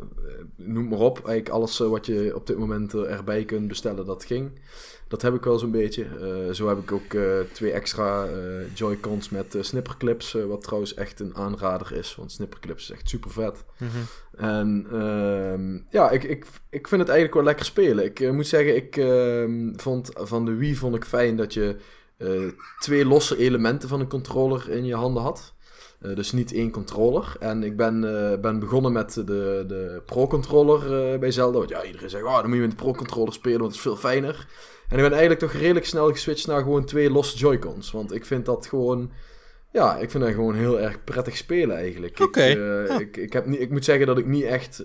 [0.56, 1.16] noem maar op.
[1.16, 4.50] Eigenlijk alles wat je op dit moment erbij kunt bestellen, dat ging.
[5.08, 6.06] Dat heb ik wel zo'n beetje.
[6.52, 7.16] zo heb ik ook
[7.52, 8.28] twee extra
[8.74, 10.32] Joy-Cons met snipperclips.
[10.32, 13.64] wat trouwens echt een aanrader is, want snipperclips is echt super vet.
[13.78, 14.04] Mm -hmm.
[14.46, 18.04] En ehm, ja, ik, ik, ik vind het eigenlijk wel lekker spelen.
[18.04, 21.76] Ik moet zeggen, ik ehm, vond van de Wii vond ik fijn dat je...
[22.22, 25.54] Uh, twee losse elementen van een controller in je handen had.
[26.02, 27.36] Uh, dus niet één controller.
[27.38, 31.58] En ik ben, uh, ben begonnen met de, de Pro-controller bij Zelda.
[31.58, 33.86] Want ja, iedereen zegt, oh, dan moet je met de Pro-controller spelen, want het is
[33.86, 34.46] veel fijner.
[34.88, 37.90] En ik ben eigenlijk toch redelijk snel geswitcht naar gewoon twee losse Joy-Cons.
[37.90, 39.10] Want ik vind dat gewoon...
[39.72, 42.20] Ja, ik vind dat gewoon heel erg prettig spelen eigenlijk.
[42.20, 42.44] Oké.
[42.44, 42.56] Ik,
[42.88, 42.98] ja.
[42.98, 44.84] ik, ik, heb niet, ik moet zeggen dat ik niet echt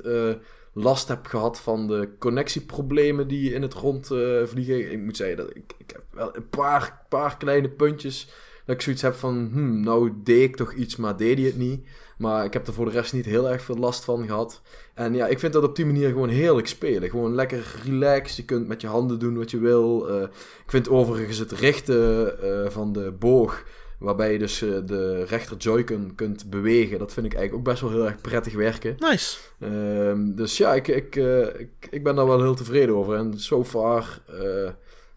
[0.78, 4.92] last heb gehad van de connectieproblemen die in het rond uh, vliegen.
[4.92, 8.30] Ik moet zeggen dat ik, ik heb wel een paar, paar kleine puntjes
[8.66, 11.58] dat ik zoiets heb van, hmm, nou deed ik toch iets, maar deed hij het
[11.58, 11.88] niet.
[12.18, 14.62] Maar ik heb er voor de rest niet heel erg veel last van gehad.
[14.94, 17.10] En ja, ik vind dat op die manier gewoon heerlijk spelen.
[17.10, 18.36] Gewoon lekker relaxed.
[18.36, 20.10] Je kunt met je handen doen wat je wil.
[20.10, 20.22] Uh,
[20.66, 23.64] ik vind overigens het richten uh, van de boog
[24.00, 27.00] Waarbij je dus eh, de rechter Joy-Con kunt bewegen.
[27.00, 28.96] Dat vind ik eigenlijk ook best wel heel erg prettig werken.
[29.00, 29.38] Nice.
[29.60, 33.16] Ehm, dus ja, ik, ik, eh, ik, ik ben daar wel heel tevreden over.
[33.16, 34.72] En so far eh,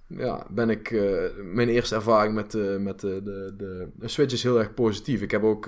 [0.06, 0.90] ja, ben ik...
[1.42, 3.22] mijn eerste ervaring met, met de,
[3.56, 5.22] de, Switch is heel erg positief.
[5.22, 5.66] Ik heb ook,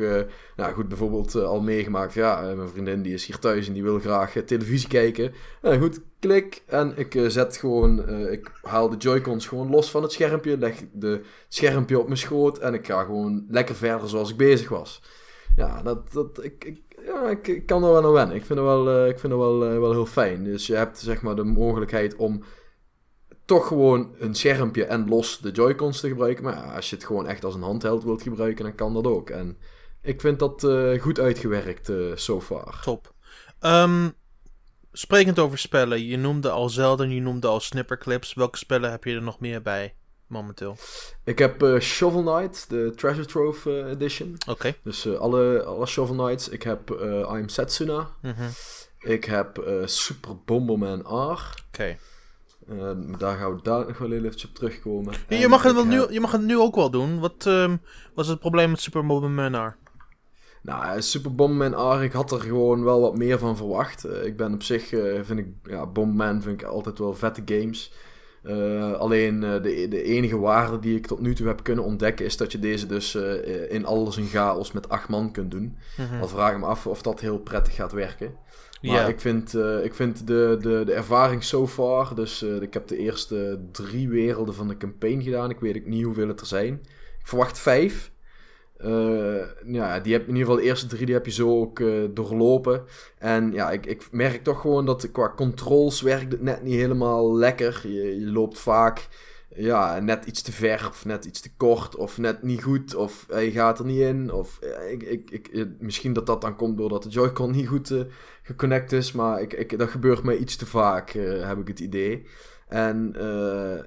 [0.57, 2.15] nou goed, bijvoorbeeld al meegemaakt...
[2.15, 5.33] Ja, mijn vriendin die is hier thuis en die wil graag televisie kijken.
[5.63, 8.07] Nou goed, klik en ik eh, zet gewoon...
[8.07, 10.59] eh, ik haal de Joy-Cons gewoon los van het schermpje.
[10.59, 12.59] Leg de schermpje op mijn schoot.
[12.59, 15.03] En ik ga gewoon lekker verder zoals ik bezig was.
[15.57, 18.37] Ja, dat, dat, ik, ik, ja, ik, kan er wel aan wennen.
[18.37, 20.45] Ik vind het wel, eh, ik vind het wel, wel heel fijn.
[20.45, 22.43] Dus je hebt zeg maar de mogelijkheid om
[23.45, 26.45] toch gewoon een schermpje en los de Joy-Cons te gebruiken.
[26.45, 29.31] Maar als je het gewoon echt als een handheld wilt gebruiken, dan kan dat ook.
[29.31, 29.59] En
[30.03, 30.69] ik vind dat
[31.01, 32.81] goed uitgewerkt so far.
[32.85, 33.15] Top.
[33.61, 34.09] Ehm,
[35.01, 36.07] sprekend over spellen.
[36.07, 38.35] Je noemde al Zelda, je noemde al Snipperclips.
[38.35, 39.95] Welke spellen heb je er nog meer bij
[40.27, 40.77] momenteel?
[41.25, 44.37] Ik heb eh, Shovel Knight, de Treasure Trove eh, Edition.
[44.49, 44.75] Oké.
[44.83, 46.49] Dus eh, alle, alle Shovel Knights.
[46.49, 46.91] Ik heb
[47.31, 48.09] I'm Setsuna.
[48.23, 48.49] Mhm.
[49.01, 51.55] Ik heb Super Bomberman R.
[51.69, 51.97] Oké.
[52.71, 55.15] Eh, daar gaan we daar nog wel heel eventjes op terugkomen.
[55.29, 57.19] Je, mag het wel nu, je mag het nu ook wel doen.
[57.19, 57.77] Wat ehm,
[58.15, 59.75] was het probleem met Super Mario Mario?
[60.63, 64.05] Nou, eh, Super Bomberman R, ik had er gewoon wel wat meer van verwacht.
[64.05, 67.43] Eh, ik ben op zich, eh, vind ik, ja, Bomberman vind ik altijd wel vette
[67.45, 67.93] games.
[68.99, 72.53] Alleen de, de enige waarde die ik tot nu toe heb kunnen ontdekken is dat
[72.53, 73.15] je deze dus
[73.69, 75.77] in alles in chaos met acht man kunt doen.
[76.21, 78.35] Al vraag ik me af of dat heel prettig gaat werken.
[78.83, 82.97] Maar ik vind, ik vind de, de, de ervaring so far, dus ik heb de
[82.97, 85.51] eerste drie werelden van de campaign gedaan.
[85.51, 86.75] Ik weet ook niet hoeveel het er zijn.
[87.19, 88.13] Ik verwacht vijf.
[88.83, 91.81] Eh, ja, die heb, in ieder geval de eerste drie die heb je zo ook
[91.81, 92.85] eh, doorlopen.
[93.19, 97.37] En ja, ik, ik merk toch gewoon dat qua controls werkt het net niet helemaal
[97.37, 97.81] lekker.
[97.83, 99.09] Je, je loopt vaak
[99.55, 103.27] ja, net iets te ver of net iets te kort of net niet goed of
[103.29, 104.33] eh, je gaat er niet in.
[104.33, 104.59] Of
[104.91, 108.01] ik, ik, ik, misschien dat dat dan komt doordat de Joy-Con niet goed eh,
[108.43, 112.27] geconnect is, maar ik, ik, dat gebeurt mij iets te vaak, heb ik het idee.
[112.69, 113.13] En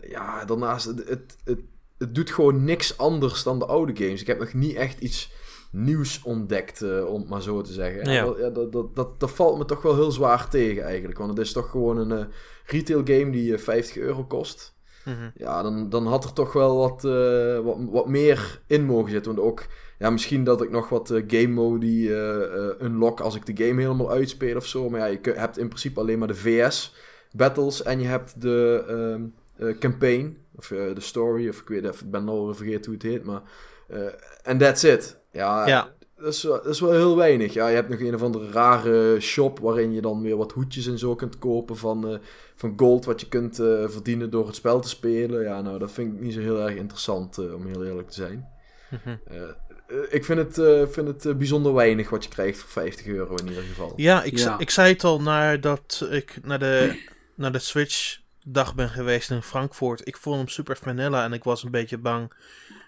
[0.10, 1.64] ja, daarnaast, het, het,
[1.98, 4.22] het doet gewoon niks anders dan de oude games.
[4.22, 5.32] Ik heb nog niet echt iets
[5.72, 8.12] nieuws ontdekt, eh, om het maar zo te zeggen.
[8.12, 8.26] Ja.
[8.26, 11.18] Dat, ja, dat, dat, dat, valt me toch wel heel zwaar tegen eigenlijk.
[11.18, 12.26] Want het is toch gewoon een eh,
[12.66, 14.74] retail game die eh, 50 euro kost.
[15.06, 15.30] Mhm.
[15.36, 19.36] Ja, dan, dan had er toch wel wat, eh, wat, wat meer in mogen zitten.
[19.36, 19.66] Want ook,
[20.00, 23.66] ja, misschien dat ik nog wat eh, game mode eh, eh, unlock als ik de
[23.66, 24.90] game helemaal uitspeel of zo.
[24.90, 26.96] Maar ja, je hebt in principe alleen maar de VS
[27.32, 29.24] battles en je hebt de ehm,
[29.68, 30.38] eh, campaign.
[30.56, 33.24] Of eh, de story, of ik weet even, ik ben al vergeten hoe het heet.
[33.24, 33.42] Maar,
[33.88, 34.00] eh,
[34.44, 35.18] en that's it.
[35.32, 35.94] Ja, Ja.
[36.18, 37.54] Dat, is, wel- dat is wel heel weinig.
[37.54, 40.88] Ja, je hebt nog een of andere rare shop waarin je dan weer wat hoedjes
[40.88, 42.18] en zo kunt kopen van, eh,
[42.56, 45.44] van gold wat je kunt eh, verdienen door het spel te spelen.
[45.44, 48.14] Ja, nou, dat vind ik niet zo heel erg interessant, eh, om heel eerlijk te
[48.14, 48.48] zijn.
[48.90, 49.16] Mhm.
[49.28, 52.70] Eh, eh, ik vind het, eh, vind het eh, bijzonder weinig wat je krijgt voor
[52.70, 53.94] 50 euro in ieder geval.
[53.96, 54.60] Ja, ik, Ja.
[54.60, 57.02] ik zei het al nadat ik naar de,
[57.36, 60.08] naar de Switch dag ben geweest in Frankfurt.
[60.08, 62.34] Ik vond hem super vanilla en ik was een beetje bang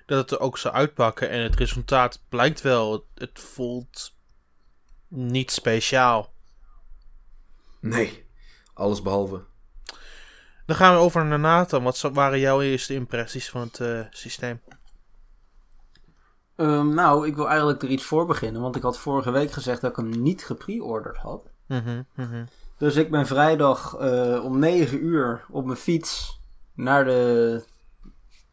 [0.05, 1.29] dat het er ook zou uitpakken.
[1.29, 3.05] En het resultaat blijkt wel.
[3.15, 4.15] Het voelt
[5.07, 6.33] niet speciaal.
[7.79, 8.25] Nee,
[8.73, 9.43] alles behalve.
[10.65, 11.83] Dan gaan we over naar Nathan.
[11.83, 14.61] Wat waren jouw eerste impressies van het eh, systeem?
[16.55, 19.81] Ehm, nou, ik wil eigenlijk er iets voor beginnen, want ik had vorige week gezegd
[19.81, 21.49] dat ik hem niet gepre-orderd had.
[21.67, 22.01] Mhm.
[22.77, 26.39] Dus ik ben vrijdag eh, om 9 uur op mijn fiets
[26.73, 27.63] naar de,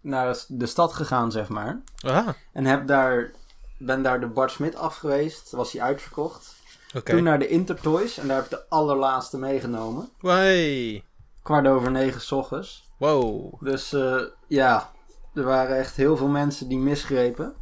[0.00, 1.82] naar de stad gegaan, zeg maar.
[2.06, 3.30] Ah, En heb daar,
[3.78, 6.54] ben daar de Bart Smit af geweest, was hij uitverkocht.
[6.94, 7.12] oké.
[7.12, 10.08] Toen naar de Intertoys en daar heb ik de allerlaatste meegenomen.
[10.20, 11.04] Hey.
[11.42, 12.90] Kwart over negen s ochtends.
[12.98, 13.54] Wow.
[13.64, 14.90] Dus eh, ja,
[15.34, 17.54] er waren echt heel veel mensen die misgrepen.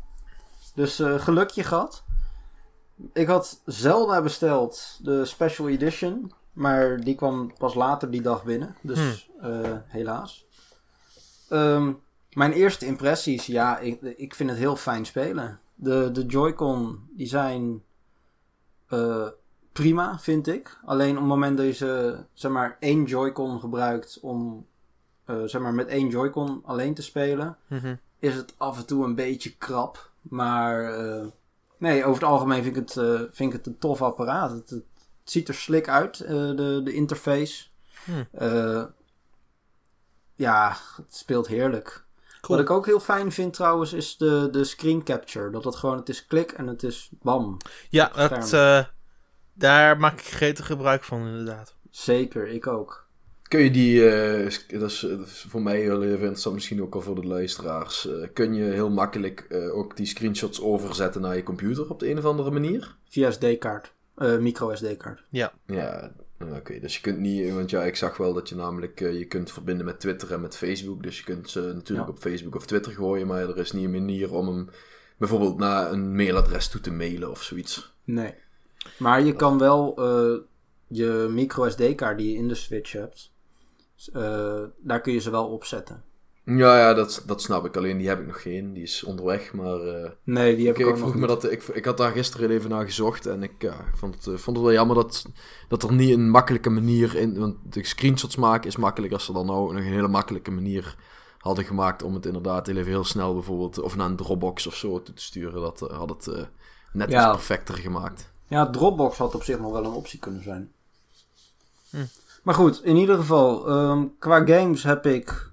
[0.75, 2.03] Dus eh, gelukje gehad.
[3.13, 6.33] Ik had Zelda besteld, de Special Edition.
[6.53, 8.77] Maar die kwam pas later die dag binnen.
[8.83, 10.47] Dus eh, helaas.
[11.49, 11.93] Ehm,
[12.33, 15.61] mijn eerste impressies, ja, ik, ik vind het heel fijn spelen.
[15.75, 17.83] De, de Joy-Con, die zijn
[18.89, 19.27] eh,
[19.73, 20.79] prima, vind ik.
[20.85, 24.67] Alleen op het moment dat je ze, zeg maar, één Joy-Con gebruikt om
[25.25, 27.95] eh, zeg maar met één Joy-Con alleen te spelen, Mhm.
[28.19, 30.11] is het af en toe een beetje krap.
[30.21, 30.95] Maar
[31.77, 32.93] nee, over het algemeen vind ik het,
[33.35, 34.51] vind ik het een tof apparaat.
[34.51, 34.85] Het, het
[35.31, 37.65] ziet er slik uit, eh, de, de interface.
[38.05, 38.29] Hmm.
[38.33, 38.85] Eh,
[40.35, 42.05] ja, het speelt heerlijk.
[42.41, 42.59] Cool.
[42.59, 45.51] Wat ik ook heel fijn vind trouwens, is de, de screen capture.
[45.51, 47.57] Dat het gewoon, het is klik en het is bam.
[47.89, 48.85] Ja, dat, eh,
[49.53, 51.75] daar maak ik gretig gebruik van inderdaad.
[51.91, 53.09] Zeker, ik ook.
[53.49, 56.95] kun je die, eh, dat, is, dat, is, voor mij heel even interessant, misschien ook
[56.95, 58.07] al voor de luisteraars.
[58.07, 62.11] Uh, kun je heel makkelijk uh, ook die screenshots overzetten naar je computer op de
[62.11, 62.97] een of andere manier?
[63.09, 63.93] Via SD-kaart,
[64.41, 65.23] micro SD-kaart.
[65.29, 65.53] Ja.
[65.67, 66.55] Ja, oké.
[66.55, 66.81] Okay.
[66.81, 69.87] Dus je kunt niet, want ja, ik zag wel dat je namelijk, je kunt verbinden
[69.87, 71.03] met Twitter en met Facebook.
[71.03, 72.15] Dus je kunt ze natuurlijk ja.
[72.15, 74.69] op Facebook of Twitter gooien, maar er is niet een manier om hem
[75.17, 77.93] bijvoorbeeld naar een mailadres toe te mailen of zoiets.
[78.05, 78.35] Nee.
[78.99, 79.95] Maar je kan wel
[80.91, 83.33] je micro SD-kaart die je in de Switch hebt,
[84.13, 86.05] uh, daar kun je ze wel opzetten.
[86.45, 87.77] Ja, ja dat, dat snap ik.
[87.77, 88.73] Alleen die heb ik nog geen.
[88.73, 89.53] Die is onderweg.
[89.53, 89.87] Maar.
[89.87, 92.13] Uh, nee, die heb ik, ik ook vroeg nog me dat, ik, ik had daar
[92.13, 93.27] gisteren even naar gezocht.
[93.27, 95.27] En ik, ja, ik vond, het, uh, vond het wel jammer dat,
[95.69, 97.39] dat er niet een makkelijke manier in.
[97.39, 100.97] Want de screenshots maken is makkelijk als ze dan nou nog een hele makkelijke manier
[101.39, 102.03] hadden gemaakt.
[102.03, 103.81] Om het inderdaad even heel snel bijvoorbeeld.
[103.81, 105.61] Of naar een Dropbox of zo te sturen.
[105.61, 106.49] Dat had het
[106.93, 107.19] net ja.
[107.19, 108.31] iets perfecter gemaakt.
[108.47, 110.73] Ja, Dropbox had op zich nog wel een optie kunnen zijn.
[111.91, 111.97] Hm.
[112.43, 115.50] Maar goed, in ieder geval, um, qua games heb ik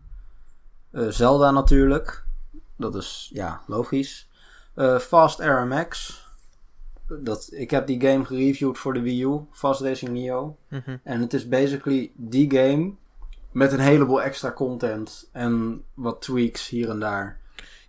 [1.09, 2.23] Zelda natuurlijk.
[2.75, 4.27] Dat is, ja, logisch.
[4.75, 6.21] Uh, Fast RMX.
[7.07, 10.57] Dat, ik heb die game gereviewd voor de Wii U, Fast Racing Neo.
[10.67, 10.99] Mm -hmm.
[11.03, 12.93] En het is basically die game
[13.51, 17.39] met een heleboel extra content en wat tweaks hier en daar.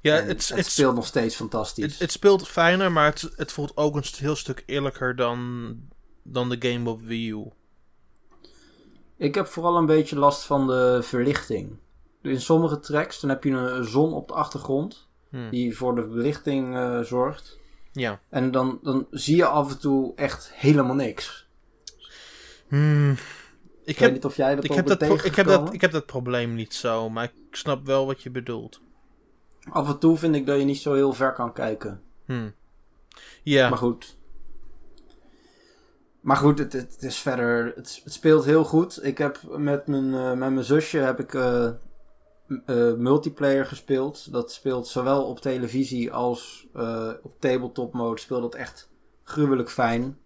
[0.01, 1.99] Ja, en het, het speelt nog steeds fantastisch.
[1.99, 5.75] Het speelt fijner, maar het, het voelt ook een heel stuk eerlijker dan,
[6.23, 7.45] dan de game op Wii U.
[9.17, 11.77] Ik heb vooral een beetje last van de verlichting.
[12.23, 15.51] In sommige tracks dan heb je een zon op de achtergrond hmm.
[15.51, 17.59] die voor de belichting uh, zorgt.
[17.93, 18.21] Ja.
[18.29, 21.47] En dan, dan zie je af en toe echt helemaal niks.
[22.69, 23.11] Hmm.
[23.11, 23.19] Ik,
[23.85, 25.93] ik heb, weet niet of jij dat ik heb dat, ik heb dat Ik heb
[25.93, 28.81] dat probleem niet zo, maar ik snap wel wat je bedoelt.
[29.71, 32.03] Af en toe vind ik dat je niet zo heel ver kan kijken.
[32.25, 32.55] Hmm.
[33.43, 33.69] Ja.
[33.69, 34.19] Maar goed,
[36.21, 37.65] maar goed, het, het, is verder.
[37.77, 39.05] Het, het, speelt heel goed.
[39.05, 41.71] Ik heb met mijn, uh, met mijn zusje heb ik uh,
[42.49, 44.33] uh, multiplayer gespeeld.
[44.33, 46.67] Dat speelt zowel op televisie als
[47.23, 48.21] op tabletop mode.
[48.21, 48.91] Speelt dat echt
[49.25, 50.19] gruwelijk fijn.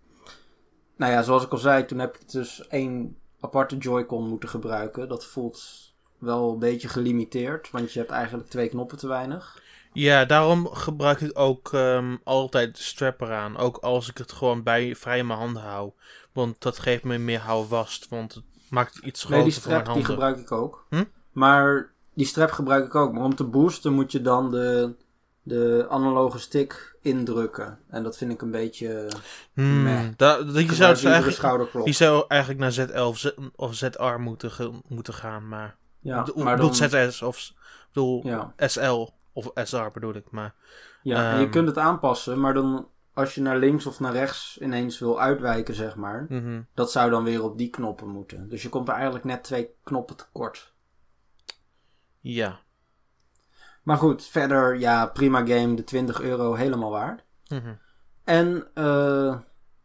[0.96, 5.08] Nou ja, zoals ik al zei, toen heb ik dus één aparte Joy-Con moeten gebruiken.
[5.08, 9.62] Dat voelt wel een beetje gelimiteerd, want je hebt eigenlijk twee knoppen te weinig.
[9.92, 13.56] Ja, daarom gebruik ik ook um, altijd de strap eraan.
[13.56, 15.92] Ook als ik het gewoon bij, vrij in mijn handen hou.
[16.32, 18.08] Want dat geeft me meer houvast.
[18.08, 20.87] Want het maakt iets groter nee, die strap, die gebruik ik ook.
[20.88, 21.04] Hm?
[21.32, 23.12] Maar die strap gebruik ik ook.
[23.12, 24.94] Maar om te boosten moet je dan de,
[25.42, 27.79] de analoge stick indrukken.
[27.88, 29.09] En dat vind ik een beetje...
[29.53, 35.14] Hmm, dat, je, zou eigenlijk, je zou eigenlijk naar ZL of, of ZR moeten, moeten
[35.14, 35.48] gaan.
[35.48, 36.75] Maar, ja, maar dan...
[36.75, 37.53] ZS of
[37.92, 38.53] bedoel, ja.
[38.57, 39.09] SL.
[39.33, 40.55] Of SR bedoel ik, maar...
[41.03, 44.12] Ja, um, je ehm, kunt het aanpassen, maar dan als je naar links of naar
[44.12, 46.27] rechts ineens wil uitwijken, zeg maar...
[46.29, 48.48] Mm Dat zou dan weer op die knoppen moeten.
[48.48, 50.71] Dus je komt er eigenlijk net twee knoppen tekort.
[52.22, 52.61] Ja.
[53.82, 55.74] Maar goed, verder, ja, prima game.
[55.74, 57.22] De 20 euro helemaal waard.
[57.48, 57.78] Mm
[58.24, 59.38] En uh,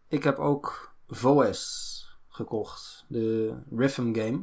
[0.08, 3.06] ik heb ook VOS gekocht.
[3.08, 4.40] De Rhythm game.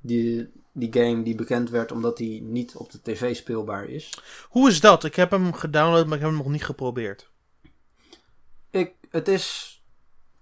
[0.00, 4.18] Die, die game die bekend werd omdat hij niet op de tv speelbaar is.
[4.48, 5.04] Hoe is dat?
[5.04, 7.30] Ik heb hem gedownload, maar ik heb hem nog niet geprobeerd.
[8.70, 9.74] Ik, het is...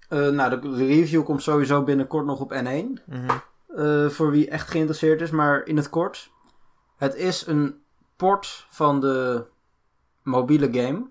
[0.08, 2.62] Uh, nou, de, review komt sowieso binnenkort nog op N1.
[2.62, 3.42] Mm -hmm.
[3.76, 5.30] uh, voor wie echt geïnteresseerd is.
[5.30, 6.32] Maar in het kort.
[6.96, 7.82] Het is een
[8.16, 9.44] port van de
[10.22, 11.06] mobiele game.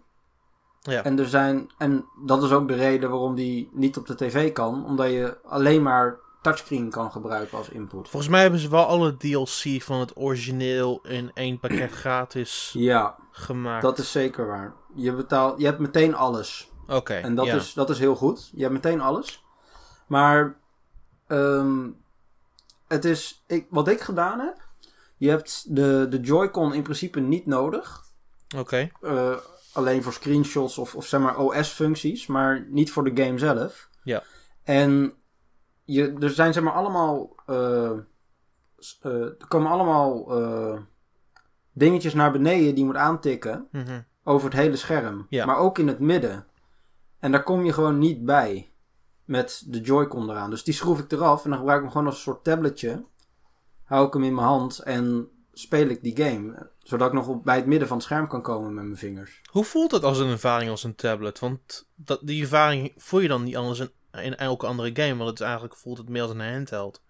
[0.82, 1.04] Ja.
[1.04, 4.52] En, er zijn, en dat is ook de reden waarom die niet op de tv
[4.52, 4.86] kan.
[4.86, 8.10] Omdat je alleen maar touchscreen kan gebruiken als input.
[8.10, 13.16] Volgens mij hebben ze wel alle DLC van het origineel in één pakket gratis ja,
[13.32, 13.82] gemaakt.
[13.82, 14.74] Dat is zeker waar.
[14.94, 16.72] Je, betaalt, je hebt meteen alles.
[16.88, 17.14] Oké.
[17.14, 17.56] en dat, ja.
[17.56, 18.50] is, dat is heel goed.
[18.54, 19.44] Je hebt meteen alles.
[20.08, 20.56] Maar
[21.28, 21.98] um,
[22.88, 24.58] het is, ik, wat ik gedaan heb.
[25.24, 28.06] Je hebt de, de Joy-Con in principe niet nodig.
[28.56, 28.60] Oké.
[28.60, 28.92] Okay.
[29.02, 29.38] Uh,
[29.74, 33.90] alleen voor screenshots of, of zeg maar OS-functies, maar niet voor de game zelf.
[34.04, 34.24] Ja.
[34.64, 35.14] En
[35.84, 37.36] je, er zijn zeg maar allemaal.
[37.48, 37.92] Uh,
[39.04, 40.80] uh, er komen allemaal uh,
[41.72, 43.68] dingetjes naar beneden die je moet aantikken.
[43.72, 44.06] Mm -hmm.
[44.24, 45.26] Over het hele scherm.
[45.30, 45.46] Ja.
[45.46, 46.48] Maar ook in het midden.
[47.20, 48.72] En daar kom je gewoon niet bij.
[49.26, 50.50] Met de Joy-Con eraan.
[50.50, 51.44] Dus die schroef ik eraf.
[51.44, 53.04] En dan gebruik ik hem gewoon als een soort tabletje.
[53.84, 54.80] Hou ik hem in mijn hand.
[54.80, 56.72] En speel ik die game.
[56.84, 59.42] Zodat ik nog op, bij het midden van het scherm kan komen met mijn vingers.
[59.52, 61.40] Hoe voelt het als een ervaring als een tablet?
[61.40, 65.16] Want dat, die ervaring voel je dan niet anders in in elke andere game.
[65.16, 67.02] Want het is eigenlijk voelt het meer als een handheld.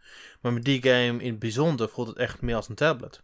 [0.42, 3.22] Maar met die game in het bijzonder voelt het echt meer als een tablet.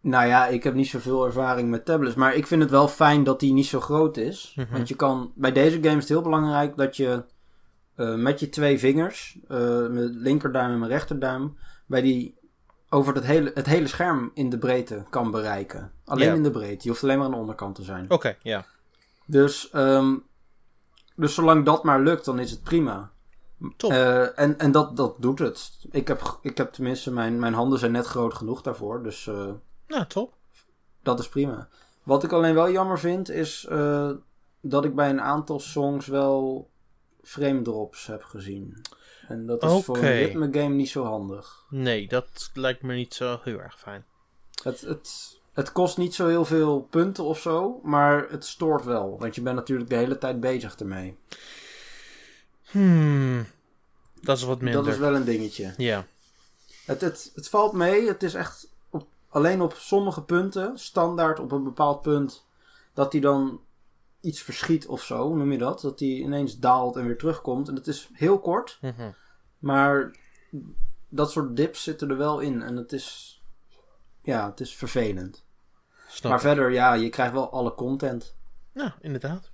[0.00, 2.14] Nou ja, ik heb niet zoveel ervaring met tablets.
[2.14, 4.52] Maar ik vind het wel fijn dat die niet zo groot is.
[4.56, 4.72] Mhm.
[4.72, 5.32] Want je kan.
[5.34, 7.24] Bij deze game is het heel belangrijk dat je.
[7.96, 9.48] Uh, met je twee vingers, uh,
[9.88, 11.56] mijn linkerduim en mijn rechterduim,
[11.86, 12.35] bij die
[12.88, 15.92] over het hele, het hele scherm in de breedte kan bereiken.
[16.04, 16.82] Alleen in de breedte.
[16.82, 18.10] Je hoeft alleen maar aan de onderkant te zijn.
[18.10, 18.64] Oké, ja.
[19.26, 20.16] Dus, ehm,
[21.16, 23.10] dus zolang dat maar lukt, dan is het prima.
[23.76, 23.90] Top.
[23.90, 25.70] Eh, en en dat, dat doet het.
[25.90, 29.02] Ik heb, ik heb tenminste, mijn, mijn handen zijn net groot genoeg daarvoor.
[29.02, 29.50] Dus eh,
[29.86, 30.34] Nou, top.
[31.02, 31.68] dat is prima.
[32.02, 34.10] Wat ik alleen wel jammer vind, is eh,
[34.60, 36.70] dat ik bij een aantal songs wel
[37.22, 38.82] frame drops heb gezien.
[39.28, 41.64] En dat is voor een ritme game niet zo handig.
[41.70, 44.04] Nee, dat lijkt me niet zo heel erg fijn.
[44.62, 49.18] Het, het, het kost niet zo heel veel punten of zo, maar het stoort wel.
[49.18, 51.16] Want je bent natuurlijk de hele tijd bezig ermee.
[52.62, 53.46] Hmm.
[54.20, 54.84] Dat is wat minder.
[54.84, 55.74] Dat is wel een dingetje.
[55.76, 56.06] Ja.
[56.84, 58.08] Het, het, het valt mee.
[58.08, 62.46] Het is echt op, alleen op sommige punten, standaard op een bepaald punt,
[62.94, 63.60] dat hij dan
[64.26, 65.80] iets verschiet of zo, hoe noem je dat?
[65.80, 67.68] Dat hij ineens daalt en weer terugkomt.
[67.68, 69.10] En dat is heel kort, Mhm.
[69.58, 70.16] maar
[71.08, 72.62] dat soort dips zitten er wel in.
[72.62, 73.40] En het is,
[74.22, 75.44] ja, het is vervelend.
[76.08, 76.46] Snap maar ik.
[76.46, 78.36] verder, ja, je krijgt wel alle content.
[78.72, 79.50] Ja, inderdaad.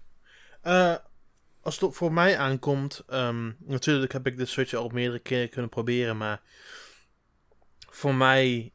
[0.61, 0.95] Eh,
[1.62, 5.49] als het op- voor mij aankomt, ehm, natuurlijk heb ik de Switch al meerdere keren
[5.49, 6.41] kunnen proberen, maar
[7.91, 8.73] voor mij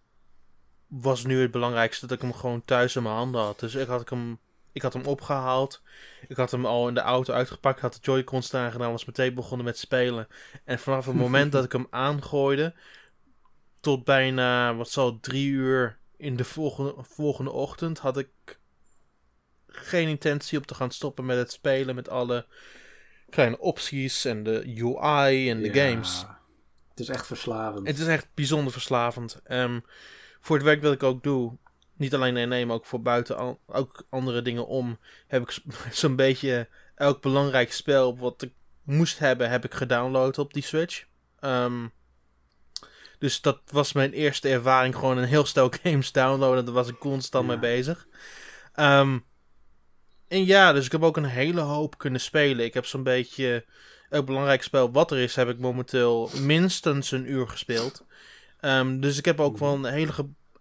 [0.88, 3.60] was nu het belangrijkste dat ik hem gewoon thuis in mijn handen had.
[3.60, 4.40] Dus ik had hem,
[4.78, 5.82] ik had hem opgehaald,
[6.28, 9.66] ik had hem al in de auto uitgepakt, had de Joy-Cons gedaan, was meteen begonnen
[9.66, 10.28] met spelen.
[10.64, 12.74] En vanaf het moment dat ik hem aangooide,
[13.80, 18.30] tot bijna, wat zal drie uur in de volgende, volgende ochtend, had ik
[19.68, 22.46] geen intentie om te gaan stoppen met het spelen met alle
[23.30, 26.26] kleine opties en de UI en de Ja, games.
[26.90, 27.88] Het is echt verslavend.
[27.88, 29.40] Het is echt bijzonder verslavend.
[29.44, 29.80] Ehm,
[30.40, 31.58] voor het werk dat ik ook doe,
[31.98, 35.58] niet alleen nee, nee, maar ook voor buiten al- ook andere dingen om, heb ik
[35.92, 38.52] zo'n beetje elk belangrijk spel wat ik
[38.84, 41.06] moest hebben, heb ik gedownload op die Switch.
[41.40, 41.88] Ehm,
[43.20, 46.66] dus dat was mijn eerste ervaring, gewoon een heel stel games downloaden.
[46.66, 47.52] Daar was ik constant Ja.
[47.52, 48.08] mee bezig.
[48.74, 49.20] Ehm,
[50.28, 52.66] en ja, dus ik heb ook een hele hoop kunnen spelen.
[52.66, 53.66] Ik heb zo'n beetje
[54.10, 58.06] elk belangrijk spel wat er is, heb ik momenteel minstens een uur gespeeld.
[58.60, 60.12] Ehm, dus ik heb ook wel een hele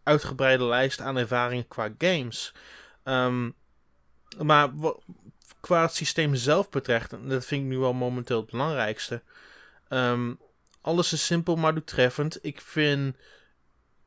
[0.07, 2.53] uitgebreide lijst aan ervaringen qua games.
[3.03, 3.51] Ehm,
[4.43, 4.71] maar
[5.61, 9.23] qua het systeem zelf betreft, en dat vind ik nu wel momenteel het belangrijkste.
[9.89, 10.35] Ehm,
[10.81, 12.39] alles is simpel, maar doeltreffend.
[12.43, 13.17] Ik vind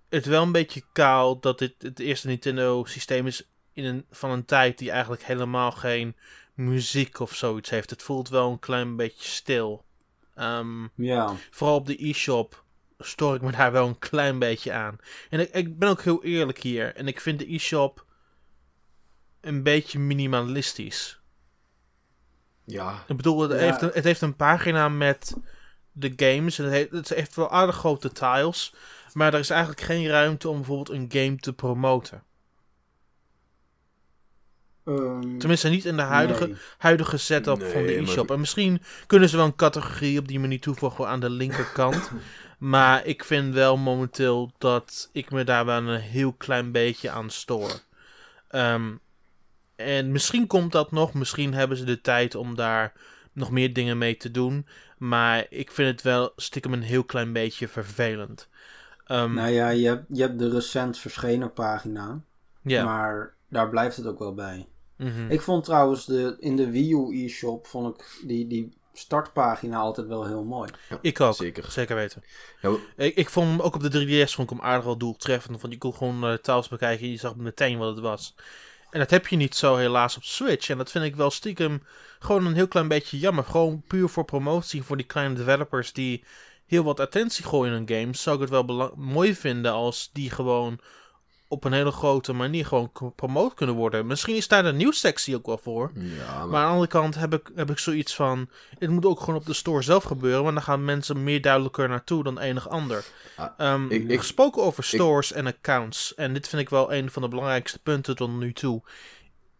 [0.09, 4.31] het wel een beetje kaal dat dit het eerste Nintendo systeem is in een, van
[4.31, 6.15] een tijd die eigenlijk helemaal geen
[6.53, 7.89] muziek of zoiets heeft.
[7.89, 9.85] Het voelt wel een klein beetje stil.
[10.35, 12.63] Ehm, Ja, vooral op de e-shop
[12.99, 14.97] stoor ik me daar wel een klein beetje aan.
[15.29, 16.95] En ik, ik ben ook heel eerlijk hier.
[16.95, 18.05] En ik vind de e-shop
[19.41, 21.19] een beetje minimalistisch.
[22.65, 23.57] Ja, Ik bedoel, het, Ja.
[23.57, 25.37] heeft, een, het heeft een pagina met
[25.91, 26.59] de games.
[26.59, 28.73] En het, heeft, het heeft wel aardig grote tiles.
[29.13, 32.23] Maar er is eigenlijk geen ruimte om bijvoorbeeld een game te promoten.
[34.85, 36.55] ehm, Tenminste, niet in de huidige, nee.
[36.77, 38.31] huidige setup Nee, van de maar- e-shop.
[38.31, 42.11] En misschien kunnen ze wel een categorie op die manier toevoegen aan de linkerkant.
[42.59, 47.29] maar ik vind wel momenteel dat ik me daar wel een heel klein beetje aan
[47.29, 47.79] stoor.
[48.47, 48.91] Ehm,
[49.75, 51.13] en misschien komt dat nog.
[51.13, 52.93] Misschien hebben ze de tijd om daar
[53.33, 54.65] nog meer dingen mee te doen.
[54.97, 58.47] Maar ik vind het wel stiekem een heel klein beetje vervelend.
[59.05, 62.21] Ehm, Nou ja, je hebt, je hebt de recent verschenen pagina.
[62.61, 62.83] ja.
[62.83, 64.67] Maar daar blijft het ook wel bij.
[64.95, 65.31] mhm.
[65.31, 70.07] Ik vond trouwens de, in de Wii U e-shop vond ik die, die startpagina altijd
[70.07, 70.69] wel heel mooi.
[71.01, 71.35] ik ook.
[71.35, 71.71] zeker.
[71.71, 72.23] Zeker weten.
[72.61, 74.97] Ja, we- Ik, ik vond hem ook op de 3DS vond ik hem aardig wel
[74.97, 75.61] doeltreffend.
[75.61, 78.35] Want je kon gewoon uh, tiles bekijken en je zag meteen wat het was.
[78.89, 80.69] En dat heb je niet zo helaas op Switch.
[80.69, 81.83] En dat vind ik wel stiekem
[82.19, 83.43] gewoon een heel klein beetje jammer.
[83.43, 86.23] Gewoon puur voor promotie voor die kleine developers die
[86.65, 88.21] heel wat attentie gooien in hun games.
[88.21, 90.79] Zou ik het wel mooi vinden als die gewoon
[91.51, 94.07] op een hele grote manier gewoon gepromoot kunnen worden.
[94.07, 95.91] Misschien is daar de nieuwssectie ook wel voor.
[95.95, 98.49] ja, maar, Maar aan de andere kant heb ik, heb ik zoiets van...
[98.79, 100.43] Het moet ook gewoon op de store zelf gebeuren...
[100.43, 103.05] want dan gaan mensen meer duidelijker naartoe dan enig ander.
[103.35, 106.15] Ah, Ehm, ik- ik- gesproken over stores en accounts...
[106.15, 108.81] en dit vind ik wel een van de belangrijkste punten tot nu toe...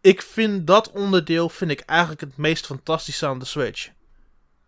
[0.02, 3.90] Ik vind dat onderdeel vind ik eigenlijk het meest fantastische aan de Switch.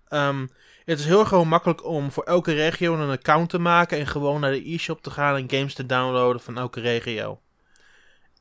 [0.08, 0.46] Ehm,
[0.84, 3.98] het is heel gewoon makkelijk om voor elke regio een account te maken...
[3.98, 7.40] en gewoon naar de e-shop te gaan en games te downloaden van elke regio.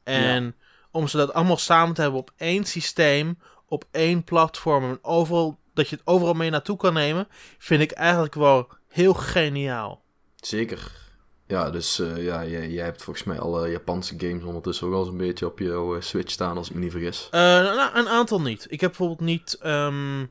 [0.03, 0.55] En
[0.91, 3.37] om ze dat allemaal samen te hebben op één systeem
[3.71, 7.27] op één platform en overal, dat je het overal mee naartoe kan nemen,
[7.57, 10.03] vind ik eigenlijk wel heel geniaal.
[10.35, 10.99] zeker.
[11.47, 15.03] Ja, dus eh, ja, jij, jij hebt volgens mij alle Japanse games ondertussen ook al
[15.03, 17.27] zo'n beetje op jouw eh, Switch staan, als ik me niet vergis.
[17.31, 18.65] Eh, nou, een aantal niet.
[18.69, 19.53] Ik heb bijvoorbeeld niet.
[19.53, 20.25] ehm,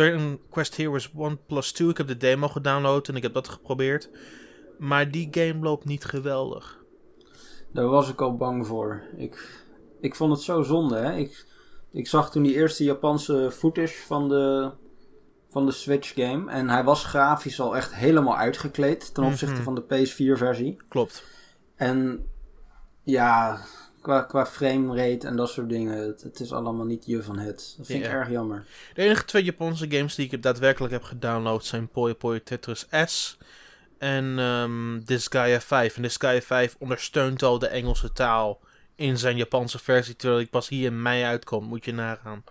[0.00, 1.88] Dragon Quest Heroes 1 plus 2.
[1.88, 4.10] Ik heb de demo gedownload en ik heb dat geprobeerd.
[4.78, 6.78] Maar die game loopt niet geweldig.
[7.72, 9.02] Daar was ik al bang voor.
[9.16, 9.62] Ik,
[10.00, 10.96] ik vond het zo zonde.
[10.96, 11.16] Hè?
[11.16, 11.46] Ik,
[11.90, 14.70] ik zag toen die eerste Japanse footage van de,
[15.50, 16.50] van de Switch game.
[16.50, 19.62] En hij was grafisch al echt helemaal uitgekleed ten opzichte Mhm.
[19.62, 20.76] van de PS4 versie.
[20.88, 21.24] Klopt.
[21.76, 22.26] En
[23.02, 23.60] ja,
[24.00, 26.06] qua, qua framerate en dat soort dingen.
[26.06, 27.74] Het, het is allemaal niet je van het.
[27.76, 28.64] Dat vind ik erg jammer.
[28.94, 33.38] De enige twee Japanse games die ik daadwerkelijk heb gedownload zijn Puyo Puyo Tetris S
[33.98, 35.96] en ehm Disgaea 5.
[35.96, 38.60] En Disgaea 5 ondersteunt al de Engelse taal
[38.94, 42.44] in zijn Japanse versie, terwijl ik pas hier in mei uitkomt, moet je nagaan.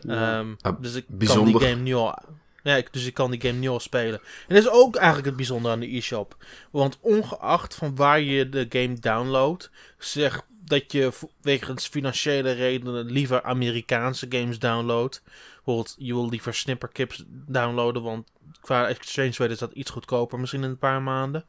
[0.00, 0.38] Ja.
[0.38, 2.18] Ehm, Ah, dus ik kan die game nu al...
[2.62, 4.20] Ja, ik, dus ik kan die game nu al spelen.
[4.48, 6.36] En dat is ook eigenlijk het bijzondere aan de e-shop.
[6.70, 13.42] Want ongeacht van waar je de game downloadt, zeg dat je wegens financiële redenen liever
[13.42, 15.22] Amerikaanse games downloadt.
[15.54, 18.28] Bijvoorbeeld, je wil liever Snipperkips downloaden, want
[18.60, 21.44] qua exchange rate is dat iets goedkoper, misschien in een paar maanden.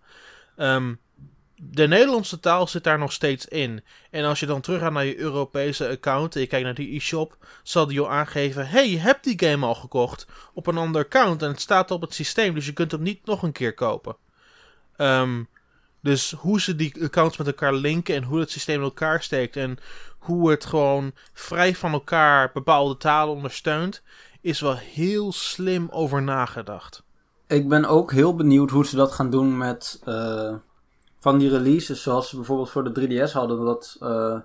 [0.56, 0.94] Ehm,
[1.64, 3.84] de Nederlandse taal zit daar nog steeds in.
[4.10, 6.96] En als je dan terug gaat naar je Europese account en je kijkt naar die
[6.96, 11.04] e-shop, zal die jou aangeven: hey, je hebt die game al gekocht op een ander
[11.04, 13.74] account en het staat op het systeem, dus je kunt hem niet nog een keer
[13.74, 14.16] kopen.
[14.96, 15.44] Ehm,
[16.02, 19.56] dus hoe ze die accounts met elkaar linken en hoe het systeem in elkaar steekt
[19.56, 19.78] en
[20.18, 24.02] hoe het gewoon vrij van elkaar bepaalde talen ondersteunt,
[24.42, 27.04] is wel heel slim over nagedacht.
[27.48, 30.56] Ik ben ook heel benieuwd hoe ze dat gaan doen met eh,
[31.20, 34.40] van die releases, zoals ze bijvoorbeeld voor de 3DS hadden, dat eh,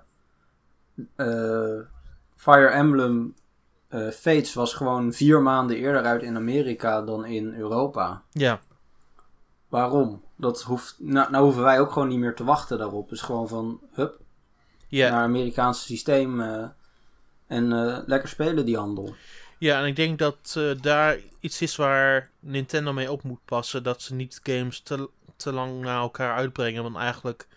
[1.15, 1.79] eh,
[2.35, 3.33] Fire Emblem
[4.13, 8.21] Fates was gewoon vier maanden eerder uit in Amerika dan in Europa.
[8.31, 8.59] Ja,
[9.67, 10.23] Waarom?
[10.35, 13.09] Dat hoeft, nou, nou hoeven wij ook gewoon niet meer te wachten daarop.
[13.09, 14.19] Dus gewoon van, hup,
[14.87, 15.09] ja.
[15.09, 16.65] naar Amerikaanse systeem eh,
[17.47, 19.15] en eh, lekker spelen die handel.
[19.59, 23.83] Ja, en ik denk dat eh, daar iets is waar Nintendo mee op moet passen.
[23.83, 26.83] Dat ze niet games te, te lang na elkaar uitbrengen.
[26.83, 27.47] Want eigenlijk.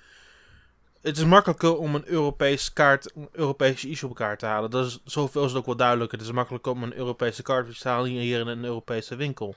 [1.00, 4.70] Het is makkelijker om een Europese kaart, een Europese e-shop kaart te halen.
[4.70, 6.18] Dat is, zoveel is het ook wel duidelijker.
[6.18, 9.54] Het is makkelijker om een Europese kaart te halen hier in een Europese winkel.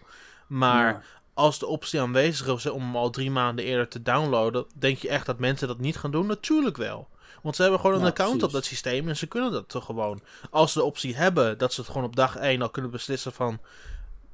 [0.48, 1.02] Maar Ja.
[1.34, 5.10] Als de optie aanwezig is om hem al drie maanden eerder te downloaden, denk je
[5.10, 6.28] echt dat mensen dat niet gaan doen?
[6.28, 7.08] Natuurlijk wel.
[7.42, 9.86] Want ze hebben gewoon een Ja, account op dat systeem en ze kunnen dat toch
[9.86, 10.22] gewoon.
[10.50, 13.32] Als ze de optie hebben dat ze het gewoon op dag 1 al kunnen beslissen
[13.34, 13.60] van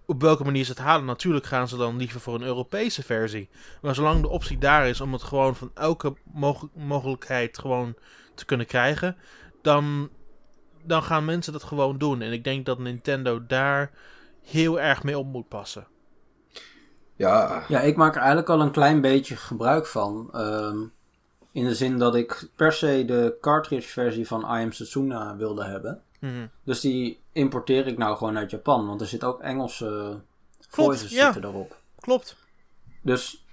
[0.06, 1.06] op welke manier ze het halen.
[1.06, 3.50] Natuurlijk gaan ze dan liever voor een Europese versie.
[3.82, 7.96] Maar zolang de optie daar is om het gewoon van elke mog- mogelijkheid gewoon
[8.36, 9.18] te kunnen krijgen,
[9.62, 10.10] dan,
[10.84, 12.22] dan gaan mensen dat gewoon doen.
[12.22, 13.92] En ik denk dat Nintendo daar
[14.44, 15.88] heel erg mee op moet passen.
[17.20, 20.30] Ja, Ja, ik maak er eigenlijk al een klein beetje gebruik van.
[20.34, 20.78] Ehm,
[21.52, 25.64] in de zin dat ik per se de cartridge versie van I Am Setsuna wilde
[25.64, 26.02] hebben.
[26.20, 26.48] Mhm.
[26.64, 28.88] Dus die importeer ik nou gewoon uit Japan.
[28.88, 30.20] Want er zit ook Engelse
[30.70, 31.32] voices ja.
[31.32, 31.78] zitten erop.
[32.00, 32.36] Klopt.
[33.02, 33.46] Dus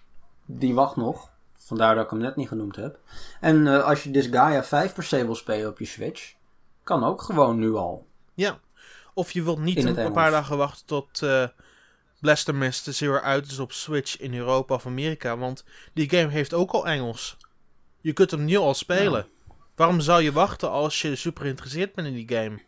[0.45, 1.31] die wacht nog.
[1.57, 2.99] Vandaar dat ik hem net niet genoemd heb.
[3.41, 6.35] En eh, als je Disgaea 5 per se wil spelen op je Switch,
[6.83, 8.07] kan ook gewoon nu al.
[8.35, 8.59] Ja.
[9.14, 11.47] Of je wilt niet een, paar dagen wachten tot eh
[12.21, 15.37] Blastermist de Zero uit is op Switch in Europa of Amerika.
[15.37, 17.37] Want die game heeft ook al Engels.
[18.01, 19.27] Je kunt hem nu al spelen.
[19.77, 22.59] Waarom zou je wachten als je super geïnteresseerd bent in die game?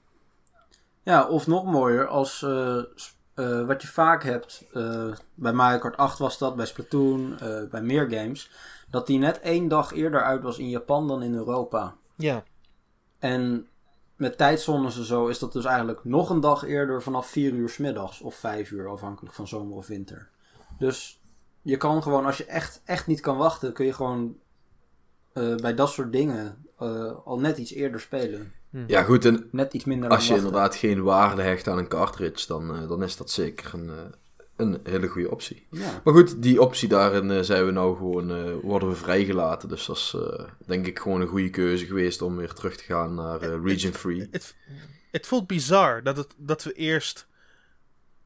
[1.03, 2.79] Ja, of nog mooier, als eh,
[3.35, 7.39] eh, wat je vaak hebt, eh, bij Mario Kart 8 was dat, bij Splatoon,
[7.71, 8.51] bij meer games,
[8.91, 11.97] dat die net één dag eerder uit was in Japan dan in Europa.
[12.17, 12.43] Ja.
[13.19, 13.69] En
[14.19, 17.69] met tijdzones en zo is dat dus eigenlijk nog een dag eerder vanaf 4 uur
[17.69, 20.29] 's middags of 5 uur, afhankelijk van zomer of winter.
[20.79, 21.21] Dus
[21.62, 24.37] je kan gewoon, als je echt, echt niet kan wachten, kun je gewoon
[25.33, 28.53] eh, bij dat soort dingen eh, al net iets eerder spelen.
[28.87, 30.47] ja goed, en Net iets minder als je wachten.
[30.47, 33.97] inderdaad geen waarde hecht aan een cartridge, dan, eh, dan is dat zeker een, eh,
[34.59, 35.67] een hele goede optie.
[35.71, 36.01] Ja.
[36.05, 39.69] Maar goed, die optie daarin eh, zijn we nou gewoon, eh, worden we vrijgelaten.
[39.69, 42.85] Dus dat is eh, denk ik gewoon een goede keuze geweest om weer terug te
[42.85, 44.29] gaan naar region free.
[44.31, 44.55] Het,
[45.11, 47.28] het voelt bizar dat, het, dat we eerst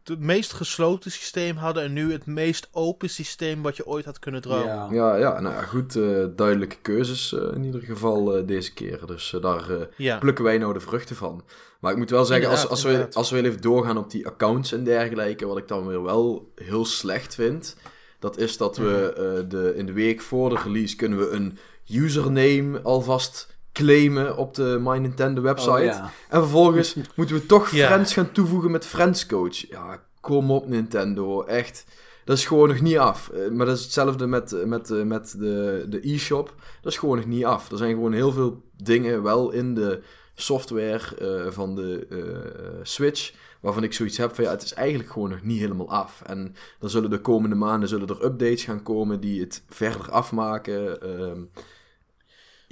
[0.05, 4.18] het meest gesloten systeem hadden en nu het meest open systeem wat je ooit had
[4.18, 4.66] kunnen dromen.
[4.66, 4.88] Ja.
[4.90, 9.00] Ja, ja, nou ja, goed, eh, duidelijke keuzes eh, in ieder geval eh, deze keer.
[9.07, 10.18] Dus daar eh, Ja.
[10.18, 11.44] plukken wij nou de vruchten van.
[11.80, 13.16] Maar ik moet wel zeggen, als, Inderdaad, als, we, inderdaad.
[13.16, 16.84] als we even doorgaan op die accounts en dergelijke, wat ik dan weer wel heel
[16.84, 17.76] slecht vind,
[18.18, 19.24] dat is dat we Mhm.
[19.36, 21.59] eh, de, in de week voor de release kunnen we een
[21.90, 25.70] username alvast claimen op de My Nintendo website.
[25.70, 26.11] Oh, ja.
[26.29, 27.87] En vervolgens moeten we toch Ja.
[27.87, 29.68] Friends gaan toevoegen met Friends Coach.
[29.68, 31.85] Ja, kom op Nintendo, echt.
[32.25, 33.29] Dat is gewoon nog niet af.
[33.31, 36.55] Eh, Maar dat is hetzelfde met, eh, met, eh, met de, de e-shop.
[36.83, 37.70] Dat is gewoon nog niet af.
[37.70, 40.03] Er zijn gewoon heel veel dingen wel in de
[40.35, 43.33] software eh, van de eh, Switch.
[43.61, 46.23] Waarvan ik zoiets heb van ja, het is eigenlijk gewoon nog niet helemaal af.
[46.27, 51.01] En dan zullen de komende maanden zullen er updates gaan komen die het verder afmaken.
[51.03, 51.41] Ehm,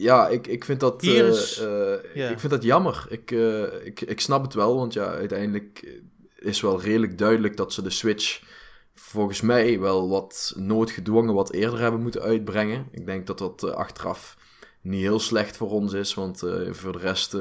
[0.01, 3.07] ja, ik, ik, vind dat, Hier eh, eh, ik vind dat jammer.
[3.09, 6.01] Ik, eh, ik, ik snap het wel, want ja, uiteindelijk
[6.39, 8.43] is wel redelijk duidelijk dat ze de Switch
[8.95, 12.89] volgens mij wel wat noodgedwongen wat eerder hebben moeten uitbrengen.
[12.91, 14.37] Ik denk dat dat achteraf
[14.81, 16.39] niet heel slecht voor ons is, want
[16.71, 17.35] voor de rest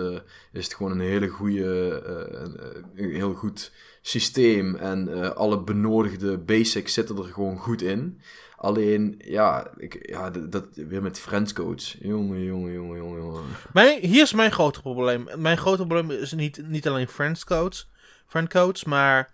[0.51, 2.01] is het gewoon een hele goede,
[2.31, 2.59] een,
[2.95, 8.19] een heel goed systeem en alle benodigde basics zitten er gewoon goed in.
[8.59, 11.95] Alleen, ja, ik, ja dat, weer met friendscoach.
[11.99, 13.43] Jongen, jongen, jongen, jongen, jongen.
[13.73, 15.27] Mijn, hier is mijn grote probleem.
[15.35, 17.89] Mijn grote probleem is niet, niet alleen friendcodes,
[18.27, 19.31] friendcodes, maar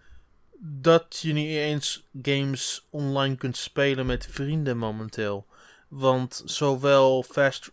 [0.59, 5.45] dat je niet eens games online kunt spelen met vrienden momenteel.
[5.87, 7.71] Want zowel Fast,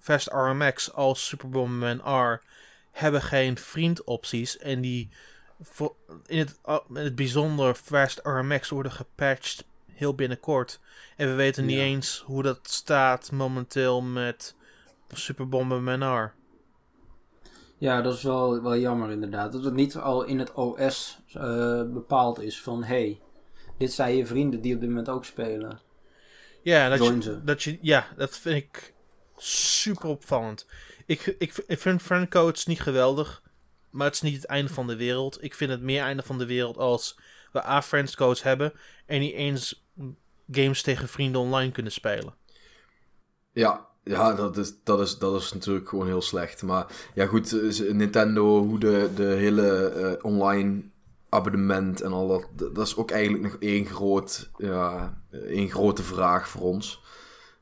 [0.00, 2.42] Fast RMX als Super Bomberman R
[2.92, 4.58] hebben geen vriendopties.
[4.58, 5.10] En die
[6.26, 6.58] in, het,
[6.88, 9.64] in het bijzonder Fast RMX worden gepatcht
[9.96, 10.80] heel binnenkort.
[11.16, 11.82] En we weten niet Ja.
[11.82, 14.54] eens hoe dat staat momenteel met
[15.12, 16.34] Super Bomberman R.
[17.78, 19.52] Ja, dat is wel, wel jammer inderdaad.
[19.52, 22.82] Dat het niet al in het OS eh, bepaald is van...
[22.84, 23.20] Hey,
[23.78, 25.80] dit zijn je vrienden die op dit moment ook spelen.
[26.62, 27.44] Ja, dat Join je, ze.
[27.44, 28.94] dat je, ja, dat vind ik
[29.36, 30.66] super opvallend.
[31.06, 33.42] Ik, ik, ik vind friendcodes niet geweldig,
[33.90, 35.42] maar het is niet het einde van de wereld.
[35.42, 37.18] Ik vind het meer einde van de wereld als
[37.52, 38.72] we A friendscodes hebben
[39.06, 39.85] en niet eens
[40.50, 42.34] games tegen vrienden online kunnen spelen.
[43.52, 46.62] Ja, ja dat, is, dat, is, dat is natuurlijk gewoon heel slecht.
[46.62, 50.82] Maar ja, goed, Nintendo, hoe de, de hele eh, online
[51.28, 56.48] abonnement en al dat, dat is ook eigenlijk nog één, groot, ja, één grote vraag
[56.48, 57.02] voor ons.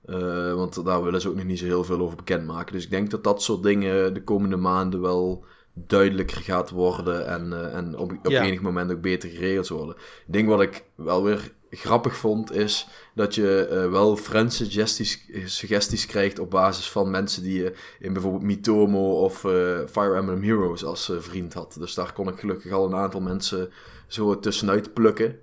[0.05, 2.73] Eh, want daar willen ze ook nog niet zo heel veel over bekendmaken.
[2.73, 7.53] Dus ik denk dat dat soort dingen de komende maanden wel duidelijker gaat worden en,
[7.53, 8.43] eh, en op, op Ja.
[8.43, 9.97] enig moment ook beter geregeld worden.
[10.27, 15.27] Ik denk wat ik wel weer grappig vond, is dat je eh, wel friend suggesties,
[15.45, 20.43] suggesties krijgt op basis van mensen die je in bijvoorbeeld Mitomo of eh, Fire Emblem
[20.43, 21.77] Heroes als eh, vriend had.
[21.79, 23.71] Dus daar kon ik gelukkig al een aantal mensen
[24.07, 25.39] zo tussenuit plukken.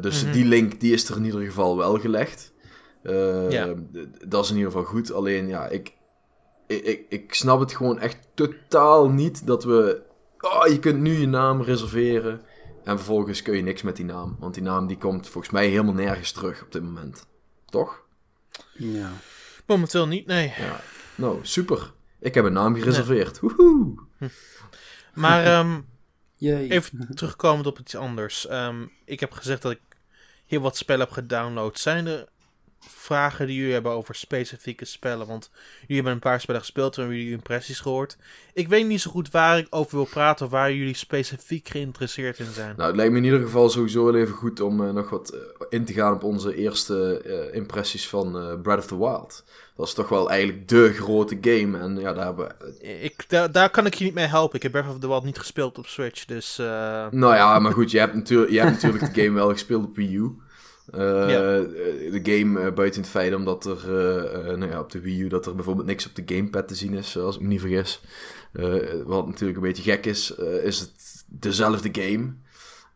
[0.00, 0.32] Dus Mhm.
[0.32, 2.52] die link die is er in ieder geval wel gelegd.
[3.48, 3.74] Ja.
[4.28, 5.12] Dat is in ieder geval goed.
[5.12, 5.92] Alleen ja, ik,
[6.66, 10.02] ik, ik, ik snap het gewoon echt totaal niet dat we.
[10.40, 12.40] Oh, je kunt nu je naam reserveren.
[12.86, 14.36] En vervolgens kun je niks met die naam.
[14.38, 17.26] Want die naam die komt volgens mij helemaal nergens terug op dit moment.
[17.64, 18.02] Toch?
[18.72, 19.10] Ja.
[19.66, 20.52] Momenteel niet, nee.
[20.58, 20.80] Ja.
[21.14, 21.92] Nou, super.
[22.18, 23.40] Ik heb een naam gereserveerd.
[23.40, 23.94] Woehoe.
[25.14, 25.80] Maar ehm,
[26.38, 28.46] even terugkomend op iets anders.
[28.46, 29.80] Ehm, ik heb gezegd dat ik
[30.46, 31.78] heel wat spellen heb gedownload.
[31.78, 32.28] Zijn er
[32.88, 35.26] vragen die jullie hebben over specifieke spellen?
[35.26, 38.16] Want jullie hebben een paar spellen gespeeld en jullie impressies gehoord.
[38.52, 42.52] Ik weet niet zo goed waar ik over wil praten, waar jullie specifiek geïnteresseerd in
[42.52, 42.74] zijn.
[42.76, 45.28] Nou, het lijkt me in ieder geval sowieso wel even goed om eh, nog wat
[45.28, 49.44] eh, in te gaan op onze eerste eh, impressies van Breath of the Wild.
[49.76, 51.78] Dat is toch wel eigenlijk de grote game.
[51.78, 52.56] En ja, daar hebben
[53.02, 54.56] Ik, daar, daar kan ik je niet mee helpen.
[54.56, 56.56] Ik heb Breath of the Wild niet gespeeld op Switch, dus...
[56.56, 59.96] Nou ja, maar goed, je hebt, natuurlijk, je hebt natuurlijk de game wel gespeeld op
[59.96, 60.36] Wii U.
[60.92, 61.40] Eh, Ja.
[62.10, 65.28] De game eh, buiten het feit omdat er eh, nou ja, op de Wii U
[65.28, 68.00] dat er bijvoorbeeld niks op de gamepad te zien is, als ik me niet vergis.
[69.04, 70.30] Wat natuurlijk een beetje gek is,
[70.62, 72.34] is het dezelfde game.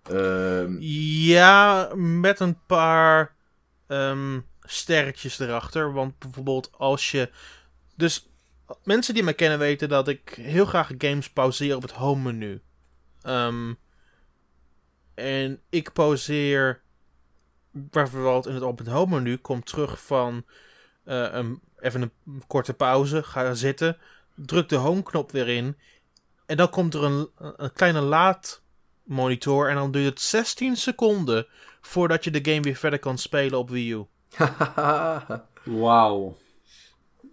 [0.02, 3.34] Ehm, Ja, met een paar
[3.86, 5.92] ehm, sterretjes erachter.
[5.92, 7.30] Want bijvoorbeeld als je...
[7.96, 8.28] Dus
[8.84, 12.60] mensen die mij kennen weten dat ik heel graag games pauzeer op het home menu.
[13.22, 13.74] Ehm,
[15.14, 16.79] en ik pauzeer
[17.70, 19.36] bijvoorbeeld in het op het home menu.
[19.36, 20.44] Kom terug van
[21.04, 23.22] eh, een, even een korte pauze.
[23.22, 23.96] Ga zitten.
[24.34, 25.76] Druk de home knop weer in.
[26.46, 28.62] En dan komt er een, een kleine laad
[29.02, 31.46] monitor en dan duurt het 16 seconden
[31.80, 34.04] voordat je de game weer verder kan spelen op Wii U.
[35.80, 36.36] Wauw.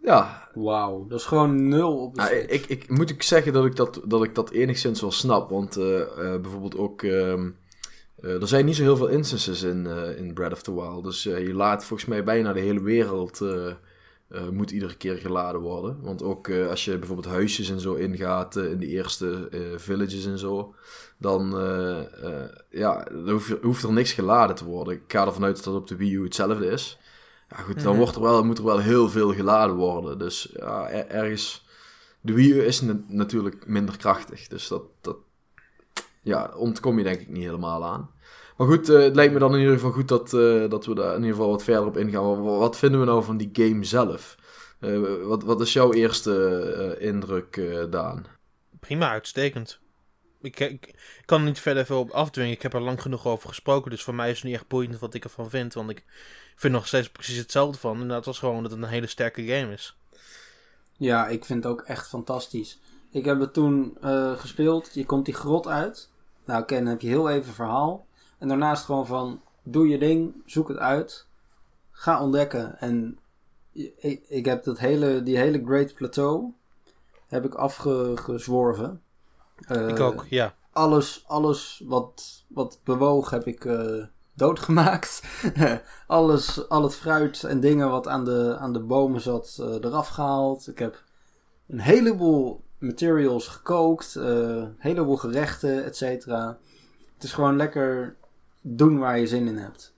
[0.04, 1.08] ja, Wauw.
[1.08, 4.02] Dat is gewoon nul op de Nou, ik, ik moet ik zeggen dat ik dat,
[4.06, 5.50] dat ik dat enigszins wel snap.
[5.50, 7.04] Want eh, eh, bijvoorbeeld ook.
[7.04, 7.50] ehm,
[8.22, 11.04] eh, er zijn niet zo heel veel instances in, eh, in Breath of the Wild.
[11.04, 13.42] Dus eh, je laat volgens mij bijna de hele wereld.
[14.52, 15.98] moet iedere keer geladen worden.
[16.02, 18.56] Want ook als je bijvoorbeeld huisjes en zo ingaat.
[18.56, 20.74] in de eerste villages en zo.
[21.18, 21.50] Dan
[22.70, 24.94] ja, dan hoeft er niks geladen te worden.
[24.94, 26.98] Ik ga ervan uit dat dat op de Wii U hetzelfde is.
[27.50, 27.98] Ja, goed, dan Mhm.
[27.98, 30.20] wordt er wel, moet er wel heel veel geladen worden.
[30.20, 31.66] Dus ja, er- ergens.
[32.22, 34.48] De Wii U is na- natuurlijk minder krachtig.
[34.48, 35.18] Dus dat, dat
[36.28, 38.10] ja, ontkom je denk ik niet helemaal aan.
[38.58, 40.96] Maar goed, eh, het lijkt me dan in ieder geval goed dat, eh, dat we
[40.96, 42.44] daar in ieder geval wat verder op ingaan.
[42.44, 44.38] Wat, wat vinden we nou van die game zelf?
[44.80, 48.26] Uh, wat, wat is jouw eerste uh, indruk, uh, Daan?
[48.80, 49.80] Prima, uitstekend.
[50.42, 52.54] Ik, ik, ik, kan er niet verder veel op afdwingen.
[52.54, 53.92] Ik heb er lang genoeg over gesproken.
[53.92, 55.74] Dus voor mij is het niet echt boeiend wat ik ervan vind.
[55.74, 56.04] Want ik
[56.56, 58.02] vind nog steeds precies hetzelfde van.
[58.02, 59.98] En dat was gewoon dat het een hele sterke game is.
[60.98, 62.80] Ja, ik vind het ook echt fantastisch.
[63.12, 63.98] Ik heb het toen
[64.38, 64.94] gespeeld.
[64.94, 66.10] Je komt die grot uit.
[66.48, 68.06] Nou, ken, dan heb je heel even verhaal.
[68.38, 71.28] En daarnaast gewoon van, doe je ding, zoek het uit.
[71.92, 72.80] Ga ontdekken.
[72.80, 73.20] En
[73.98, 76.54] ik, ik heb dat hele, die hele Great Plateau
[77.28, 79.02] heb ik afgezworven.
[79.72, 80.56] Uh, ik ook, ja.
[80.72, 85.24] Alles, alles wat, wat bewoog heb ik uh, doodgemaakt.
[86.08, 90.08] alles, al het fruit en dingen wat aan de, aan de bomen zat, uh, eraf
[90.08, 90.68] gehaald.
[90.68, 91.04] Ik heb
[91.68, 96.60] een heleboel materials gekookt, een heleboel gerechten, et cetera.
[97.14, 98.16] Het is gewoon lekker
[98.62, 99.96] doen waar je zin in hebt.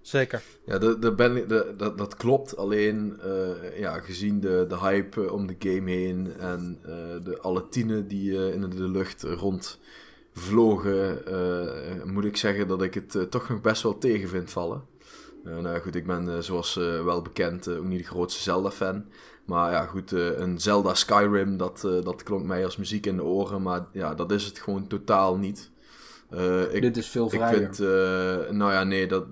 [0.00, 0.42] Zeker.
[0.64, 2.56] Ja, de, de ben, de, dat, dat klopt.
[2.56, 6.88] Alleen, uh, ja, gezien de, de hype om de game heen en uh,
[7.24, 11.22] de, alle tienen die uh, in de lucht rondvlogen,
[12.04, 14.82] moet ik zeggen dat ik het toch nog best wel tegen vind vallen.
[15.42, 19.04] nou goed, ik ben zoals wel bekend ook niet de grootste Zelda-fan.
[19.48, 23.62] Maar ja, goed, een Zelda Skyrim, dat, dat klonk mij als muziek in de oren.
[23.62, 25.70] Maar ja, dat is het gewoon totaal niet.
[26.34, 27.48] Uh, ik, Dit is veel vrijer.
[27.48, 29.24] Ik vind, uh, nou ja, nee, dat,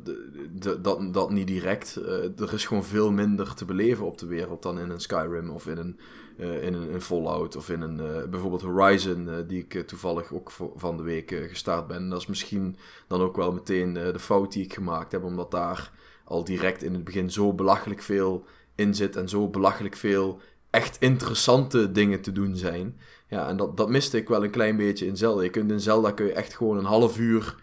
[0.83, 1.99] dat, dat niet direct.
[1.99, 5.51] Uh, er is gewoon veel minder te beleven op de wereld dan in een Skyrim
[5.51, 5.99] of in een,
[6.37, 11.03] in een, een, Fallout of in een bijvoorbeeld Horizon, die ik toevallig ook van de
[11.03, 12.09] week gestart ben.
[12.09, 15.93] dat is misschien dan ook wel meteen de fout die ik gemaakt heb, omdat daar
[16.25, 18.45] al direct in het begin zo belachelijk veel
[18.77, 23.01] in zit en zo belachelijk veel echt interessante dingen te doen zijn.
[23.29, 25.43] Ja, en dat, dat miste ik wel een klein beetje in Zelda.
[25.43, 27.57] Je kunt in Zelda kun je echt gewoon een half uur,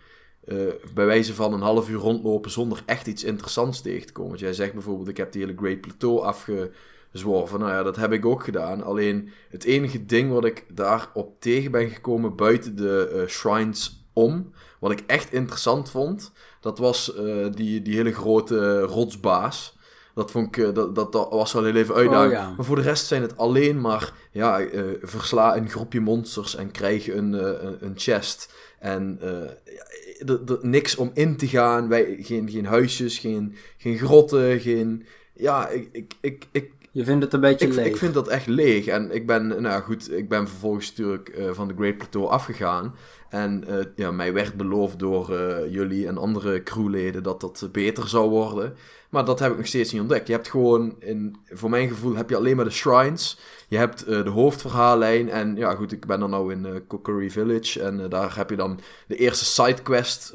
[0.45, 0.57] uh,
[0.93, 4.29] bij wijze van een half uur rondlopen zonder echt iets interessants tegen te komen.
[4.29, 7.59] Want jij zegt bijvoorbeeld, ik heb die hele Great Plateau afgezworven.
[7.59, 8.83] Nou ja, dat heb ik ook gedaan.
[8.83, 14.53] Alleen het enige ding wat ik daarop tegen ben gekomen buiten de uh, shrines om,
[14.79, 19.72] wat ik echt interessant vond, dat was uh, die, die hele grote rotsbaas.
[20.15, 22.41] Dat, vond ik, eh, dat, dat, dat was wel heel even uitdaging.
[22.41, 24.13] Oh, maar voor de rest zijn het alleen maar...
[24.31, 27.49] Ja, uh, versla een groepje monsters en krijg een, uh,
[27.79, 28.53] een chest.
[28.79, 31.87] En uh, niks om in te gaan.
[31.87, 35.05] Wij, geen, geen huisjes, geen, geen grotten, geen...
[35.33, 37.85] Ja, ik, ik, ik, ik, je vindt het een beetje ik, leeg.
[37.85, 38.85] Ik vind dat echt leeg.
[38.85, 42.95] En ik ben, nou goed, ik ben vervolgens natuurlijk uh, van de Great Plateau afgegaan.
[43.29, 48.07] En uh, ja, mij werd beloofd door uh, jullie en andere crewleden dat dat beter
[48.07, 48.75] zou worden.
[49.13, 50.27] Maar dat heb ik nog steeds niet ontdekt.
[50.27, 53.39] Je hebt gewoon, in, voor mijn gevoel, heb je alleen maar de shrines.
[53.67, 55.29] Je hebt uh, de hoofdverhaallijn.
[55.29, 57.81] En ja, goed, ik ben dan nou in uh, Cookery Village.
[57.81, 60.33] En uh, daar heb je dan de eerste sidequest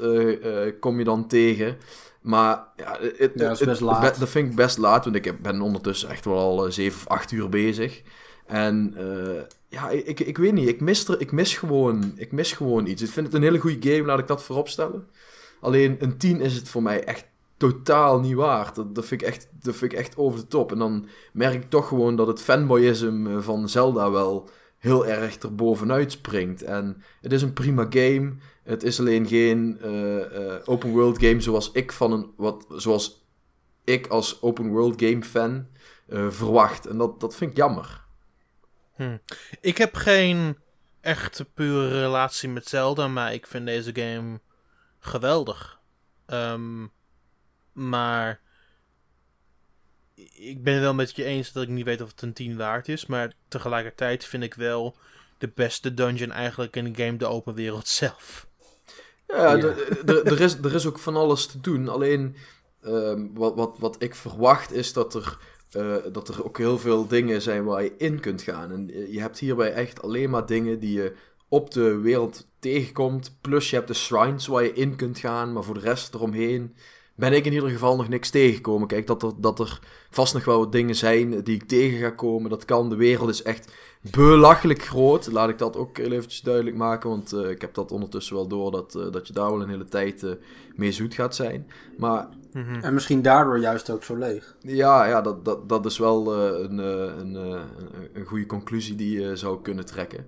[0.79, 1.77] kom je dan tegen.
[2.21, 4.19] Maar ja, het, ja, dat is best laat.
[4.19, 7.31] dat vind ik best laat, want ik ben ondertussen echt wel al 7 of 8
[7.31, 8.01] uur bezig.
[8.45, 8.93] En
[9.67, 13.01] ja, ik, ik weet niet, ik mis, er, ik, mis gewoon, ik mis gewoon iets.
[13.01, 15.07] Ik vind het een hele goede game, laat ik dat voorop stellen.
[15.61, 17.25] Alleen een 10 is het voor mij echt
[17.59, 18.75] totaal niet waard.
[18.75, 20.71] Dat, dat, vind ik echt, dat vind ik echt over de top.
[20.71, 26.11] En dan merk ik toch gewoon dat het fanboyisme van Zelda wel heel erg erbovenuit
[26.11, 26.63] springt.
[26.63, 28.35] En het is een prima game.
[28.63, 33.27] Het is alleen geen uh, uh, open world game zoals ik van een wat zoals
[33.83, 35.67] ik als open world game fan
[36.29, 36.87] verwacht.
[36.87, 38.05] En dat, dat vind ik jammer.
[38.95, 39.17] Hm.
[39.61, 40.57] Ik heb geen
[41.01, 44.39] echte pure relatie met Zelda, maar ik vind deze game
[44.99, 45.79] geweldig.
[46.27, 46.91] Um,
[47.79, 48.39] maar
[50.33, 52.57] ik ben het wel met je eens dat ik niet weet of het een 10
[52.57, 53.05] waard is.
[53.05, 54.95] Maar tegelijkertijd vind ik wel
[55.37, 58.47] de beste dungeon eigenlijk in de game de open wereld zelf.
[59.27, 59.73] Ja, ja.
[60.05, 61.87] er is, er is ook van alles te doen.
[61.87, 62.35] Alleen
[62.83, 65.37] uh, wat, wat, wat ik verwacht is dat er,
[65.77, 68.71] uh, dat er ook heel veel dingen zijn waar je in kunt gaan.
[68.71, 71.15] En je hebt hierbij echt alleen maar dingen die je
[71.47, 73.37] op de wereld tegenkomt.
[73.41, 75.53] Plus je hebt de shrines waar je in kunt gaan.
[75.53, 76.75] Maar voor de rest eromheen
[77.19, 78.87] ben ik in ieder geval nog niks tegengekomen.
[78.87, 82.09] Kijk, dat er, dat er vast nog wel wat dingen zijn die ik tegen ga
[82.09, 82.49] komen.
[82.49, 82.89] Dat kan.
[82.89, 83.73] De wereld is echt
[84.11, 85.31] belachelijk groot.
[85.31, 87.09] Laat ik dat ook heel eventjes duidelijk maken.
[87.09, 89.69] Want uh, ik heb dat ondertussen wel door dat, uh, dat je daar wel een
[89.69, 90.31] hele tijd uh,
[90.75, 91.67] mee zoet gaat zijn.
[91.97, 92.27] Maar...
[92.53, 92.81] Mm -hmm.
[92.81, 94.55] En misschien daardoor juist ook zo leeg.
[94.59, 97.61] Ja, ja dat, dat, dat is wel een, een, een,
[98.13, 100.25] een goede conclusie die je zou kunnen trekken.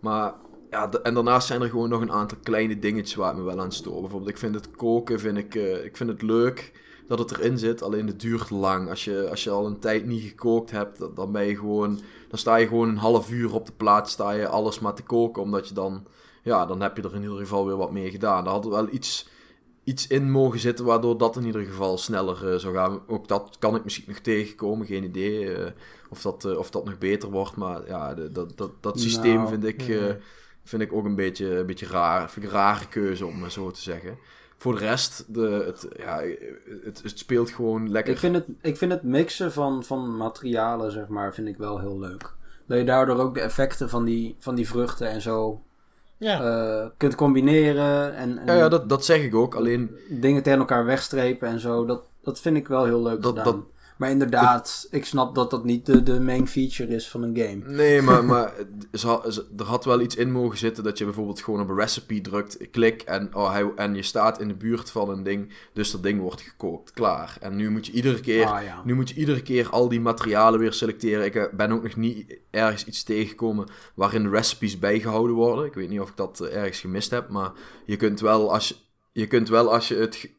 [0.00, 0.34] Maar
[0.70, 3.60] ja, en daarnaast zijn er gewoon nog een aantal kleine dingetjes waar ik me wel
[3.60, 4.00] aan stoor.
[4.00, 6.72] Bijvoorbeeld, ik vind het koken, vind ik, uh, ik vind het leuk
[7.06, 8.88] dat het erin zit, alleen het duurt lang.
[8.88, 12.38] Als je, als je al een tijd niet gekookt hebt, dan ben je gewoon, dan
[12.38, 15.42] sta je gewoon een half uur op de plaats, sta je alles maar te koken,
[15.42, 16.06] omdat je dan,
[16.42, 18.44] ja, dan heb je er in ieder geval weer wat mee gedaan.
[18.44, 19.28] Dat had wel iets
[19.84, 23.00] iets in mogen zitten waardoor dat in ieder geval sneller eh, zou gaan.
[23.06, 25.72] Ook dat kan ik misschien nog tegenkomen, geen idee eh,
[26.10, 27.56] of, dat, eh, of dat nog beter wordt.
[27.56, 29.82] Maar ja, de, dat, dat, dat systeem Nou, vind, ik.
[30.70, 32.30] Vind ik ook een beetje, een beetje raar.
[32.30, 34.16] Vind ik een rare keuze om maar zo te zeggen.
[34.56, 36.20] Voor de rest, de, het, ja,
[36.84, 38.12] het, het speelt gewoon lekker.
[38.12, 41.78] Ik vind het, ik vind het mixen van, van materialen, zeg maar, vind ik wel
[41.80, 42.32] heel leuk.
[42.66, 45.62] Dat je daardoor ook de effecten van die, van die vruchten en zo
[46.16, 46.40] Ja.
[46.42, 48.14] eh, kunt combineren.
[48.14, 49.54] En, en Ja, ja dat, dat zeg ik ook.
[49.54, 51.84] Alleen dingen tegen elkaar wegstrepen en zo.
[51.86, 53.44] Dat, dat vind ik wel heel leuk Dat- gedaan.
[53.54, 53.64] dat-
[54.00, 57.74] maar inderdaad, ik snap dat dat niet de, de main feature is van een game.
[57.74, 58.52] Nee, maar, maar
[59.56, 62.70] er had wel iets in mogen zitten dat je bijvoorbeeld gewoon op een recipe drukt,
[62.70, 66.02] klik en, oh, hij, en je staat in de buurt van een ding, dus dat
[66.02, 67.36] ding wordt gekookt, klaar.
[67.40, 68.82] En nu moet je iedere keer, Ah, ja.
[68.84, 71.24] nu moet je iedere keer al die materialen weer selecteren.
[71.24, 75.64] Ik eh, ben ook nog niet ergens iets tegengekomen waarin recipes bijgehouden worden.
[75.64, 77.52] Ik weet niet of ik dat eh, ergens gemist heb, maar
[77.86, 78.74] je kunt wel als je,
[79.12, 80.30] je, kunt wel als je het,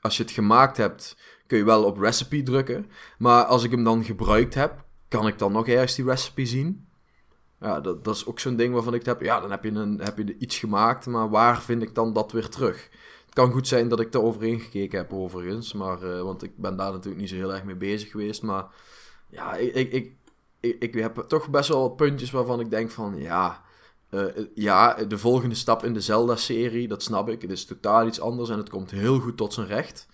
[0.00, 1.16] als je het gemaakt hebt,
[1.50, 2.90] kun je wel op recipe drukken.
[3.18, 6.84] Maar als ik hem dan gebruikt heb, kan ik dan nog ergens die recipe zien?
[7.60, 9.20] Ja, dat, dat is ook zo'n ding waarvan ik heb.
[9.20, 12.32] Ja, dan heb je, een, heb je iets gemaakt, maar waar vind ik dan dat
[12.32, 12.88] weer terug?
[13.24, 15.72] Het kan goed zijn dat ik er overheen gekeken heb, overigens.
[15.72, 18.42] Maar, eh, want ik ben daar natuurlijk niet zo heel erg mee bezig geweest.
[18.42, 18.66] Maar
[19.30, 20.12] ja, ik, ik,
[20.60, 23.62] ik, ik, heb toch best wel puntjes waarvan ik denk van ja.
[24.10, 24.24] eh,
[24.54, 27.42] ja, de volgende stap in de Zelda-serie, dat snap ik.
[27.42, 30.08] Het is totaal iets anders en het komt heel goed tot zijn recht.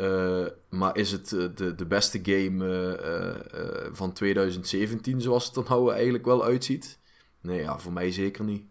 [0.00, 5.64] Eh, maar is het eh, de, de beste game eh, van 2017 zoals het er
[5.68, 6.98] nou eigenlijk wel uitziet?
[7.40, 8.62] Nee, ja, voor mij zeker niet.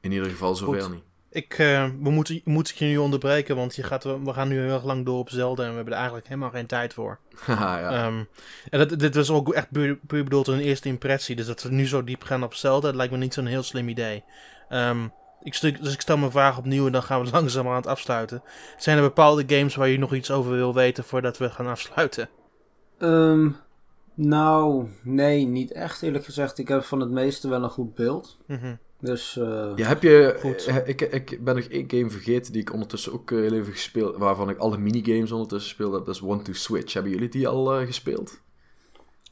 [0.00, 0.92] In ieder geval zover Goed.
[0.92, 1.02] niet.
[1.30, 1.54] Ik,
[2.02, 4.84] we moeten, moet ik je nu onderbreken, want je gaat, we gaan nu heel erg
[4.84, 7.18] lang door op Zelda en we hebben er eigenlijk helemaal geen tijd voor.
[7.34, 7.90] Haha, ja.
[7.90, 8.24] Ehm,
[8.70, 11.36] en dat, dit was ook echt puur, puur bedoeld een eerste impressie.
[11.36, 13.62] Dus dat we nu zo diep gaan op Zelda, dat lijkt me niet zo'n heel
[13.62, 14.24] slim idee.
[14.68, 15.08] Ehm,
[15.42, 17.86] ik stel, dus ik stel mijn vraag opnieuw en dan gaan we langzaam aan het
[17.86, 18.42] afsluiten.
[18.78, 22.28] Zijn er bepaalde games waar je nog iets over wil weten voordat we gaan afsluiten?
[22.98, 23.48] Ehm,
[24.14, 26.58] nou, nee, niet echt eerlijk gezegd.
[26.58, 28.36] Ik heb van het meeste wel een goed beeld.
[28.46, 28.74] Mhm.
[29.00, 30.36] Dus eh, Ja, heb je...
[30.40, 30.64] Goed.
[30.66, 33.72] eh, Ik, ik ben nog één game vergeten die ik ondertussen ook eh, heel even
[33.72, 34.16] gespeeld...
[34.16, 36.04] Waarvan ik alle minigames ondertussen gespeeld heb.
[36.04, 36.92] Dat is One to Switch.
[36.92, 38.40] Hebben jullie die al eh, gespeeld?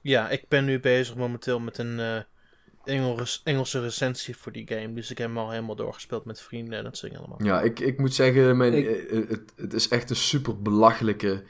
[0.01, 2.17] Ja, ik ben nu bezig momenteel met een eh,
[2.85, 4.93] Engels, Engelse recensie voor die game.
[4.95, 7.47] Dus ik heb hem al helemaal doorgespeeld met vrienden en dat soort dingen allemaal.
[7.49, 10.63] Ja, ik, ik moet zeggen, mijn, Ik- eh, eh, het, het is echt een super
[10.63, 11.43] belachelijke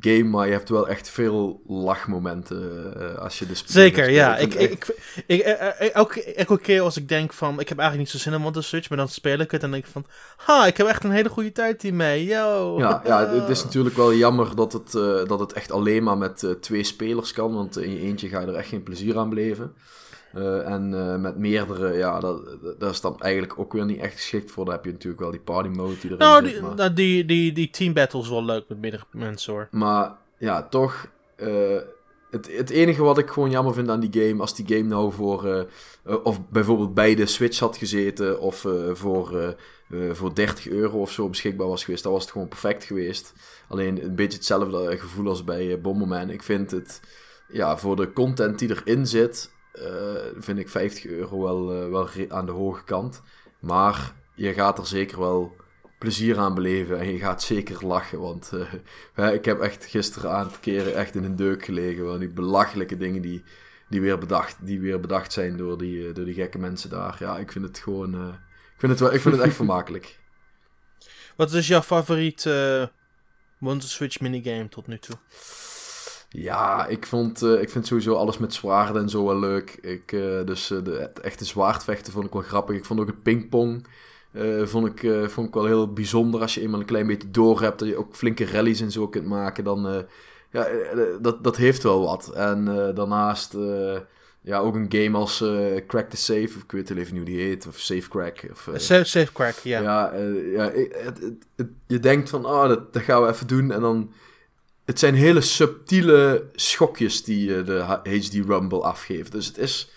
[0.00, 4.16] game, maar je hebt wel echt veel lachmomenten eh, als je de sp- Zeker, speelt.
[4.16, 4.36] ja.
[4.36, 4.88] Ik, echt- ik,
[5.26, 5.38] ik,
[5.78, 8.52] ik- elke, elke keer als ik denk van, ik heb eigenlijk niet zo zin in
[8.52, 11.04] to Switch, maar dan speel ik het en denk ik van, ha, ik heb echt
[11.04, 12.78] een hele goede tijd hiermee, yo.
[12.78, 16.18] Ja, ja, het is natuurlijk wel jammer dat het, eh, dat het echt alleen maar
[16.18, 19.28] met twee spelers kan, want in je eentje ga je er echt geen plezier aan
[19.28, 19.72] beleven.
[20.34, 24.00] Eh, en eh, met meerdere, ja, dat, dat- dat is dan eigenlijk ook weer niet
[24.00, 24.64] echt geschikt voor.
[24.64, 26.52] Dan heb je natuurlijk wel die party mode die erin Nou, zit.
[26.54, 26.74] die, maar...
[26.74, 29.68] nou, die, die, die team battles wel leuk met meerdere mensen hoor.
[29.70, 31.06] Maar ja, toch.
[31.36, 31.48] eh,
[32.30, 35.12] het, het enige wat ik gewoon jammer vind aan die game, als die game nou
[35.12, 35.66] voor.
[36.22, 39.54] of bijvoorbeeld bij de Switch had gezeten, of voor,
[40.12, 43.32] voor 30 euro of zo beschikbaar was geweest, dan was het gewoon perfect geweest.
[43.68, 46.30] Alleen een beetje hetzelfde gevoel als bij Bomberman.
[46.30, 47.00] Ik vind het.
[47.52, 49.50] Ja, voor de content die erin zit,
[50.38, 53.22] vind ik 50 euro wel, eh, wel aan de hoge kant.
[53.60, 55.56] Maar je gaat er zeker wel
[56.00, 58.20] plezier aan beleven en je gaat zeker lachen.
[58.20, 58.52] Want
[59.14, 62.04] eh, ik heb echt gisteren aan het keren echt in een deuk gelegen.
[62.04, 63.42] Want die belachelijke dingen die,
[63.88, 67.16] die, weer, bedacht, die weer bedacht zijn door die, eh, door die gekke mensen daar.
[67.18, 68.14] Ja, ik vind het gewoon...
[68.14, 68.34] eh,
[68.74, 70.18] ik, vind het wel, ik vind het echt vermakelijk.
[71.36, 72.86] Wat is jouw favoriet eh
[73.62, 75.16] One to Switch minigame tot nu toe?
[76.32, 79.78] Ja, ik, vond, eh, ik vind sowieso alles met zwaarden en zo wel leuk.
[79.80, 82.76] Ik, eh, dus eh, de, het echte zwaardvechten vond ik wel grappig.
[82.76, 83.86] Ik vond ook het pingpong
[84.62, 86.40] vond, ik, vond ik wel heel bijzonder.
[86.40, 89.08] Als je eenmaal een klein beetje door hebt, dat je ook flinke rallies en zo
[89.08, 90.04] kunt maken, dan...
[90.50, 90.66] ja,
[91.20, 92.32] dat, dat heeft wel wat.
[92.34, 92.64] En
[92.94, 93.56] daarnaast...
[94.40, 95.44] ja, ook een game als
[95.86, 98.46] Crack the Safe, of ik weet heel even niet hoe die heet, of Safe Crack.
[98.50, 99.80] Of, Safe, safe Crack, ja.
[99.80, 100.14] ja,
[100.54, 103.70] ja het, het, het- je denkt van, oh, dat, dat gaan we even doen.
[103.72, 104.12] En dan...
[104.90, 109.32] Het zijn hele subtiele schokjes die eh, de HD Rumble afgeeft.
[109.32, 109.90] Dus het is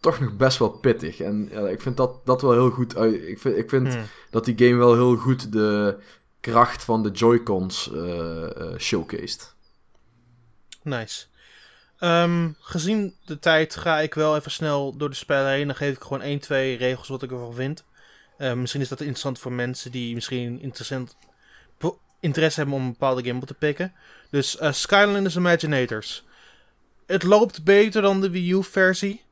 [0.00, 1.20] toch nog best wel pittig.
[1.20, 3.28] En ja, ik vind dat, dat wel heel goed uit.
[3.28, 4.04] Ik vind, ik vind Hmm.
[4.30, 5.96] dat die game wel heel goed de
[6.40, 9.54] kracht van de Joy-Cons eh, showcased.
[10.82, 11.24] Nice.
[11.98, 15.66] Ehm, gezien de tijd ga ik wel even snel door de spellen heen.
[15.66, 17.84] Dan geef ik gewoon 1, 2 regels wat ik ervan vind.
[18.38, 21.16] Eh, misschien is dat interessant voor mensen die misschien interessant,
[22.24, 23.92] interesse hebben om een bepaalde game op te pikken.
[24.34, 26.24] Dus eh, Skylanders Imaginators.
[27.06, 29.22] Het loopt beter dan de Wii U-versie.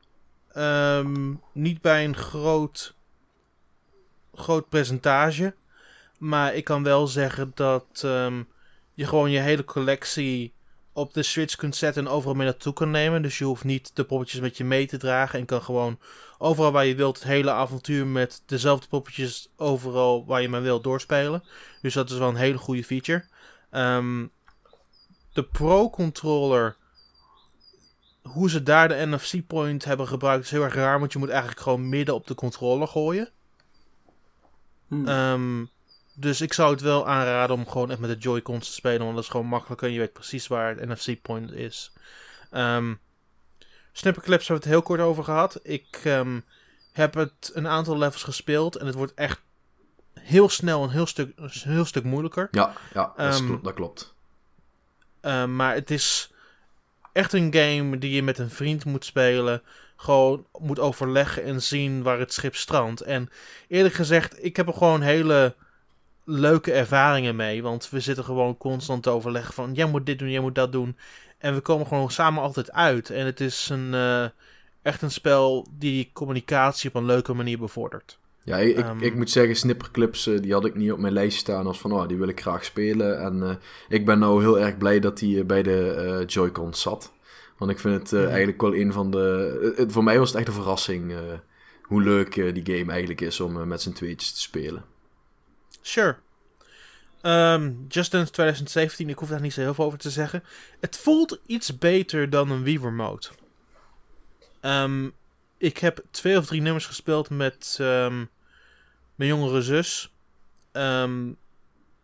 [0.51, 2.93] Ehm, niet bij een groot,
[4.33, 5.53] groot percentage.
[6.17, 8.43] Maar ik kan wel zeggen dat ehm,
[8.93, 10.53] je gewoon je hele collectie
[10.93, 13.21] op de Switch kunt zetten en overal mee naartoe kan nemen.
[13.21, 15.39] Dus je hoeft niet de poppetjes met je mee te dragen.
[15.39, 15.99] En kan gewoon
[16.37, 20.83] overal waar je wilt het hele avontuur met dezelfde poppetjes overal waar je maar wilt
[20.83, 21.43] doorspelen.
[21.81, 23.25] Dus dat is wel een hele goede feature.
[23.69, 24.25] Ehm,
[25.33, 26.75] de Pro Controller,
[28.21, 30.99] hoe ze daar de NFC point hebben gebruikt, is heel erg raar.
[30.99, 33.29] Want je moet eigenlijk gewoon midden op de controller gooien.
[34.87, 35.07] Hm.
[35.07, 35.65] Ehm,
[36.13, 38.99] dus ik zou het wel aanraden om gewoon echt met de Joy-Cons te spelen.
[39.01, 41.91] Want dat is gewoon makkelijker en je weet precies waar het NFC-point is.
[42.51, 42.93] Ehm
[43.95, 45.59] Snipperclips hebben we het heel kort over gehad.
[45.63, 46.39] Ik ehm,
[46.93, 49.41] heb het een aantal levels gespeeld en het wordt echt
[50.13, 52.47] heel snel een heel stuk, een heel stuk moeilijker.
[52.51, 54.12] Ja, ja dat, is Ehm, klo- dat klopt.
[55.23, 56.31] Ehm, maar het is
[57.11, 59.61] echt een game die je met een vriend moet spelen.
[59.95, 63.01] Gewoon moet overleggen en zien waar het schip strandt.
[63.01, 63.29] En
[63.67, 65.55] eerlijk gezegd, ik heb er gewoon hele
[66.23, 67.63] leuke ervaringen mee.
[67.63, 69.73] Want we zitten gewoon constant te overleggen van...
[69.73, 70.97] Jij moet dit doen, jij moet dat doen.
[71.37, 73.09] En we komen gewoon samen altijd uit.
[73.09, 74.25] En het is een, eh,
[74.81, 78.19] echt een spel die communicatie op een leuke manier bevordert.
[78.43, 81.13] Ja, ik, ik- ehm, ik moet zeggen, snipperclips eh, die had ik niet op mijn
[81.13, 83.19] lijst staan als van, oh, die wil ik graag spelen.
[83.21, 83.55] En eh,
[83.89, 87.11] ik ben nou heel erg blij dat die eh, bij de Joy-Con zat.
[87.57, 88.29] Want ik vind het Mhm.
[88.31, 89.73] eigenlijk wel een van de...
[89.77, 91.13] het- voor mij was het echt een verrassing
[91.83, 94.85] hoe leuk die game eigenlijk is om met z'n tweetjes te spelen.
[95.81, 96.15] Sure.
[97.21, 100.43] Ehm Just Dance 2017, ik hoef daar niet zo heel veel over te zeggen.
[100.79, 103.29] Het voelt iets beter dan een Wii Remote.
[104.61, 105.09] Ehm,
[105.57, 107.77] ik heb twee of drie nummers gespeeld met
[109.15, 110.13] mijn jongere zus.
[110.71, 111.31] Ehm,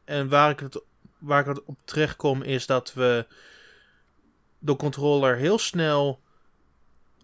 [0.05, 0.81] en waar ik, het,
[1.17, 3.25] waar ik het op terecht kom is dat we
[4.59, 6.19] de controller heel snel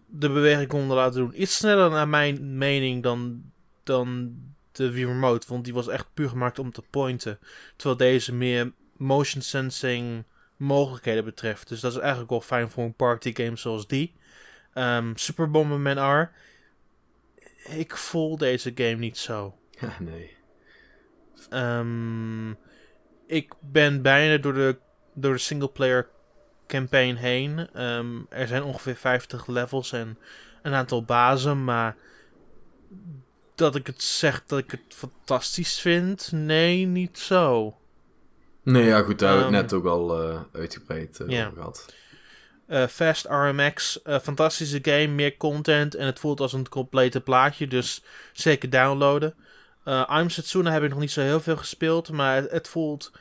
[0.06, 1.42] de beweging konden laten doen.
[1.42, 3.42] Iets sneller naar mijn mening dan,
[3.82, 4.36] dan
[4.72, 5.46] de Wii Remote.
[5.48, 7.38] Want die was echt puur gemaakt om te pointen.
[7.76, 10.24] Terwijl deze meer motion sensing
[10.56, 11.68] mogelijkheden betreft.
[11.68, 14.14] Dus dat is eigenlijk wel fijn voor een party game zoals die.
[14.72, 16.32] Ehm Super Bomberman R.
[17.68, 19.54] Ik voel deze game niet zo.
[19.80, 20.36] Ja, nee.
[21.50, 22.50] Ehm,
[23.26, 24.76] ik ben bijna door de,
[25.14, 26.08] door de singleplayer
[26.66, 27.68] campaign heen.
[27.72, 30.18] Ehm, er zijn ongeveer 50 levels en
[30.62, 31.96] een aantal bazen, maar
[33.54, 37.76] dat ik het zeg dat ik het fantastisch vind, nee, niet zo.
[38.62, 41.56] Nee, ja goed, daar hebben we het Ehm, net ook al eh, uitgebreid eh, over
[41.56, 41.94] gehad.
[42.66, 48.02] Eh, Fast RMX, fantastische game, meer content en het voelt als een complete plaatje, dus
[48.32, 49.34] zeker downloaden.
[49.86, 53.12] Eh I'm Setsuna heb ik nog niet zo heel veel gespeeld, maar het, het voelt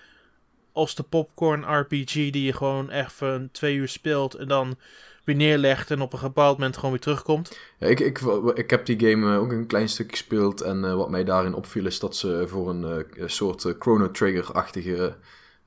[0.72, 4.78] als de popcorn RPG die je gewoon even twee uur speelt en dan
[5.24, 7.58] weer neerlegt en op een bepaald moment gewoon weer terugkomt.
[7.78, 8.20] Ja, ik, ik,
[8.54, 10.62] ik heb die game eh, ook een klein stuk gespeeld.
[10.62, 15.16] En eh, wat mij daarin opviel is dat ze voor een soort Chrono Trigger-achtige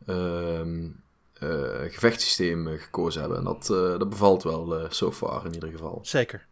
[0.07, 0.89] ehm,
[1.33, 1.49] eh,
[1.89, 3.39] gevechtssysteem gekozen hebben.
[3.39, 3.67] En dat,
[3.99, 5.99] dat bevalt wel so far in ieder geval.
[6.03, 6.47] Zeker.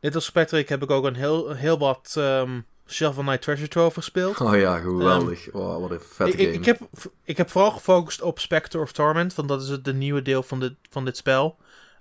[0.00, 3.94] Net als Patrick heb ik ook een heel, heel wat ehm Shovel Knight Treasure Trove
[3.94, 4.40] gespeeld.
[4.40, 5.48] Oh ja, geweldig.
[5.52, 6.58] Wow, wat een vette Ehm, Ik, game.
[6.58, 6.80] ik, heb,
[7.24, 10.42] ik heb vooral gefocust op Spectre of Torment, want dat is het de nieuwe deel
[10.42, 11.56] van dit, van dit spel.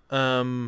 [0.07, 0.67] Ehm,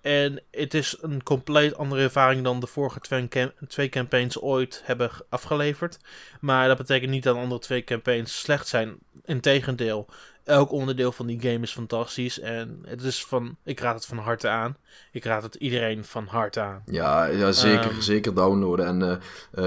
[0.00, 4.82] en het is een compleet andere ervaring dan de vorige twee, cam- twee campaigns ooit
[4.84, 5.98] hebben afgeleverd.
[6.40, 8.98] Maar dat betekent niet dat de andere twee campaigns slecht zijn.
[9.24, 10.06] Integendeel,
[10.44, 12.40] elk onderdeel van die game is fantastisch.
[12.40, 14.76] En het is van, ik raad het van harte aan.
[15.12, 16.82] Ik raad het iedereen van harte aan.
[16.86, 18.00] Ja, ja zeker, Ehm.
[18.00, 18.86] zeker downloaden.
[18.86, 19.12] En eh,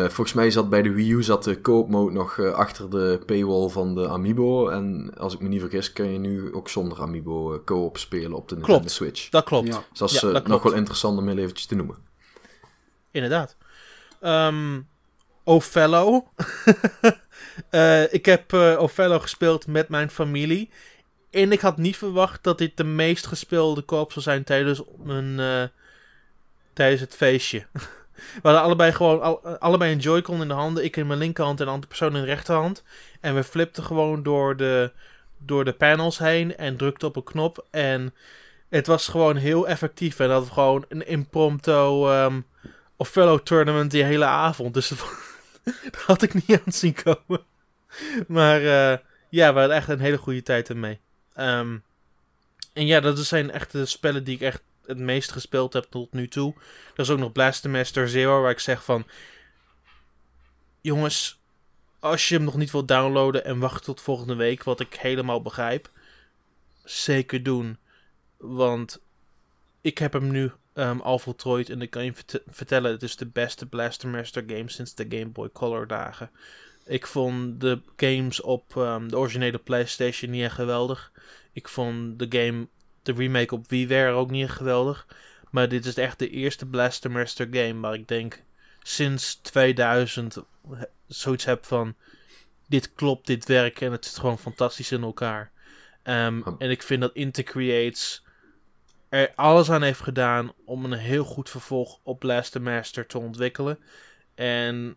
[0.04, 2.90] eh, volgens mij zat bij de Wii U zat de co-op mode nog eh, achter
[2.90, 4.68] de paywall van de Amiibo.
[4.70, 8.50] En als ik me niet vergis, kun je nu ook zonder Amiibo co-op spelen op
[8.50, 8.92] de Nintendo Klopt.
[8.96, 9.30] Switch.
[9.30, 9.68] Dat klopt.
[9.68, 9.84] Ja.
[9.90, 10.64] Dus dat is Ja, dat nog klopt.
[10.64, 11.98] wel interessant om heel eventjes te noemen.
[13.12, 13.56] Inderdaad.
[14.22, 14.80] Ehm
[15.44, 16.24] Othello.
[17.70, 20.70] Eh, ik heb Othello gespeeld met mijn familie.
[21.32, 25.40] En ik had niet verwacht dat dit de meest gespeelde koop zou zijn tijdens, een,
[25.40, 25.64] eh,
[26.74, 27.66] tijdens het feestje.
[28.14, 30.84] We hadden allebei gewoon al- allebei een Joy-Con in de handen.
[30.84, 32.84] Ik in mijn linkerhand en de andere persoon in de rechterhand.
[33.22, 34.92] En we flipten gewoon door de,
[35.38, 37.66] door de panels heen en drukten op een knop.
[37.72, 38.14] En
[38.70, 40.20] het was gewoon heel effectief.
[40.20, 42.40] En dat was gewoon een impromptu ehm
[42.98, 44.74] Othello tournament die hele avond.
[44.74, 45.06] Dus dat,
[45.92, 47.46] dat had ik niet aan zien komen.
[48.28, 48.98] Maar eh,
[49.30, 51.00] ja, we hadden echt een hele goede tijd ermee.
[51.34, 51.78] Ehm,
[52.74, 56.14] en ja, dat zijn echt de spellen die ik echt het meest gespeeld heb tot
[56.14, 56.54] nu toe.
[56.94, 59.08] Er is ook nog Blaster Master Zero, waar ik zeg van...
[60.82, 61.40] Jongens,
[62.00, 65.42] als je hem nog niet wilt downloaden en wacht tot volgende week, wat ik helemaal
[65.42, 65.90] begrijp,
[66.84, 67.78] zeker doen.
[68.38, 69.02] Want
[69.82, 73.16] ik heb hem nu ehm, al voltooid en ik kan je vert- vertellen, het is
[73.16, 76.30] de beste Blaster Master game sinds de Game Boy Color dagen.
[76.86, 81.12] Ik vond de games op ehm, de originele PlayStation niet echt geweldig.
[81.54, 82.68] Ik vond de game,
[83.04, 85.08] de remake op WiiWare ook niet echt geweldig.
[85.52, 88.44] Maar dit is echt de eerste Blaster Master game waar ik denk
[88.84, 90.36] sinds 2000
[90.70, 91.96] he- zoiets heb van
[92.68, 95.52] dit klopt, dit werkt en het zit gewoon fantastisch in elkaar.
[96.04, 96.42] Ehm.
[96.58, 98.24] En ik vind dat Intercreates
[99.14, 103.80] er alles aan heeft gedaan om een heel goed vervolg op Blaster Master te ontwikkelen.
[104.36, 104.96] En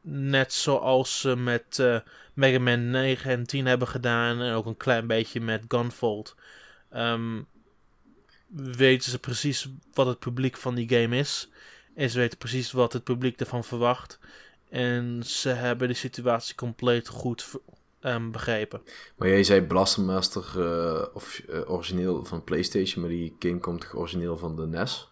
[0.00, 1.98] net zoals ze met eh,
[2.34, 6.36] Mega Man 9 en 10 hebben gedaan, en ook een klein beetje met Gunvolt,
[6.90, 7.42] ehm,
[8.56, 11.48] weten ze precies wat het publiek van die game is.
[11.94, 14.18] En ze weten precies wat het publiek ervan verwacht.
[14.70, 17.50] En ze hebben de situatie compleet goed
[18.04, 18.82] ehm, begrepen.
[19.16, 23.80] Maar jij zei Blaster Master eh, of, eh, origineel van PlayStation, maar die game komt
[23.80, 25.08] toch origineel van de NES?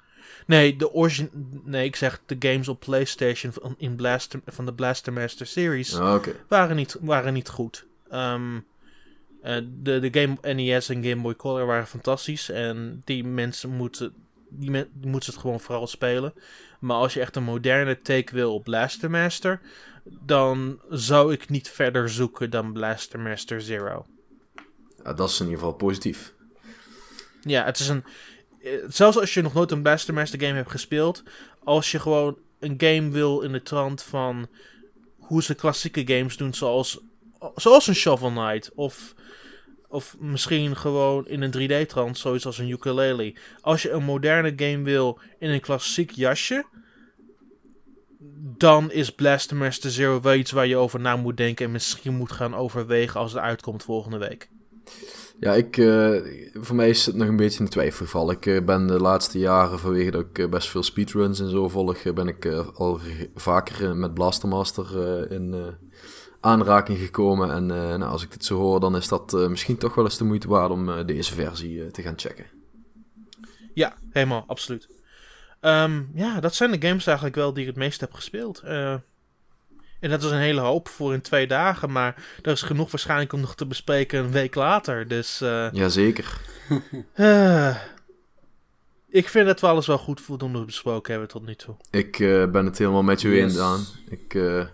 [0.46, 1.30] Nee, de origin
[1.64, 5.98] nee, ik zeg de games op PlayStation van, in Blaster, van de Blaster Master Series
[5.98, 7.86] Ah, waren, niet, waren niet goed.
[8.08, 8.58] Ehm,
[9.42, 12.50] eh, de, de game NES en Game Boy Color waren fantastisch.
[12.50, 14.14] En die mensen moeten,
[14.48, 16.34] die, men, die moeten het gewoon vooral spelen.
[16.80, 19.60] Maar als je echt een moderne take wil op Blaster Master,
[20.04, 24.06] dan zou ik niet verder zoeken dan Blaster Master Zero.
[25.04, 26.34] Ja, dat is in ieder geval positief.
[27.40, 28.04] Ja, het is een.
[28.62, 31.22] eh, Zelfs als je nog nooit een Blaster Master game hebt gespeeld.
[31.64, 34.46] Als je gewoon een game wil in de trant van.
[35.18, 37.00] hoe ze klassieke games doen, zoals.
[37.54, 38.70] zoals een Shovel Knight.
[38.74, 39.14] Of.
[39.88, 41.52] Of misschien gewoon in een
[41.86, 43.34] 3D-trant, zoiets als een ukulele.
[43.60, 46.64] Als je een moderne game wil in een klassiek jasje.
[48.56, 51.64] Dan is Blaster Master Zero wel iets waar je over na moet denken.
[51.64, 54.48] En misschien moet gaan overwegen als het uitkomt volgende week.
[55.42, 56.16] Ja, ik, eh,
[56.52, 58.30] voor mij is het nog een beetje een twijfelgeval.
[58.30, 61.68] Ik eh, ben de laatste jaren, vanwege dat ik eh, best veel speedruns en zo
[61.68, 63.00] volg, ben ik al
[63.34, 65.74] vaker met Blaster Master eh, in
[66.40, 67.50] aanraking gekomen.
[67.50, 70.24] En nou, als ik dit zo hoor, dan is dat misschien toch wel eens de
[70.24, 72.46] moeite waard om deze versie te gaan checken.
[73.74, 74.88] Ja, helemaal, absoluut.
[75.62, 78.60] Ehm, ja, dat zijn de games eigenlijk wel die ik het meest heb gespeeld.
[78.60, 78.92] Eh,
[80.00, 83.32] en dat is een hele hoop voor in twee dagen, maar er is genoeg waarschijnlijk
[83.32, 85.08] om nog te bespreken een week later.
[85.08, 86.40] Dus eh, Jazeker.
[87.14, 87.76] eh,
[89.08, 91.74] ik vind dat we alles wel goed voldoende besproken hebben tot nu toe.
[91.90, 93.38] Ik eh, ben het helemaal met je Yes.
[93.42, 93.84] eens, Daan.
[94.08, 94.64] Ik eh,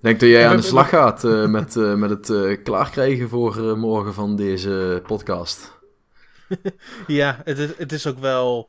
[0.00, 3.28] denk dat jij En aan de slag gaat eh, met, eh, met het eh, klaarkrijgen
[3.28, 5.72] voor eh, morgen van deze podcast.
[7.06, 8.68] Ja, het is, het is ook wel.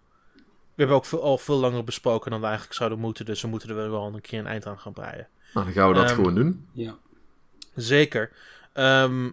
[0.76, 3.47] We hebben ook veel, al veel langer besproken dan we eigenlijk zouden moeten, dus we
[3.47, 5.28] moeten er wel een keer een eind aan gaan breien.
[5.53, 6.67] Nou, dan gaan we dat Ehm, gewoon doen.
[6.71, 6.95] Ja.
[7.76, 8.32] Zeker.
[8.73, 9.30] Ehm,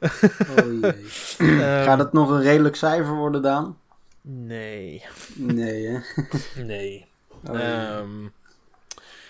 [0.00, 0.92] Oh jee.
[1.38, 3.78] Ehm, Gaat het nog een redelijk cijfer worden, Daan?
[4.20, 5.04] Nee.
[5.34, 5.98] Nee, hè?
[6.62, 7.06] Nee.
[7.48, 8.00] Oh.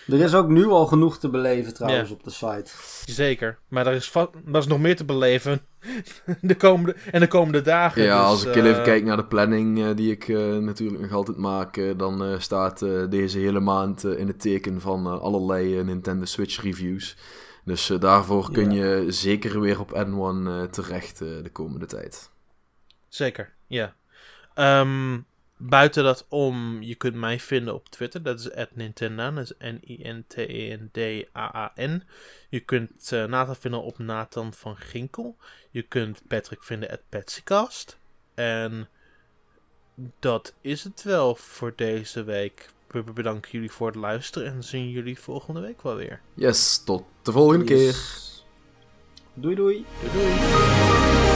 [0.07, 2.15] Er is ook nu al genoeg te beleven trouwens Ja.
[2.15, 2.70] op de site.
[3.12, 3.59] zeker.
[3.69, 5.61] Maar er is, er nog meer te beleven.
[6.41, 8.03] de komende, en de komende dagen.
[8.03, 11.01] Ja, dus, als ik even eh, kijk naar de planning eh, die ik eh, natuurlijk
[11.01, 15.83] nog altijd maak, dan eh, staat eh, deze hele maand in het teken van allerlei
[15.85, 17.16] Nintendo Switch reviews.
[17.65, 18.85] Dus daarvoor kun Ja.
[18.85, 22.31] je zeker weer op N1 eh, terecht de komende tijd.
[23.09, 23.95] Zeker, ja.
[24.55, 25.19] Ehm,
[25.57, 28.23] buiten dat om, je kunt mij vinden op Twitter.
[28.23, 29.35] Dat is @nintendaan.
[29.35, 30.83] Dat is N-I-N-T-E-N-D-A-A-N.
[32.49, 35.37] Je kunt eh, Nathan vinden op Nathan van Ginkel.
[35.70, 37.99] Je kunt Patrick vinden at Patsycast.
[38.35, 38.89] En
[40.19, 42.69] dat is het wel voor deze week.
[42.87, 46.20] We bedanken jullie voor het luisteren en zien jullie volgende week wel weer.
[46.35, 47.97] Yes, tot de volgende keer.
[49.35, 49.87] Doei doei.
[50.01, 51.35] Doei doei!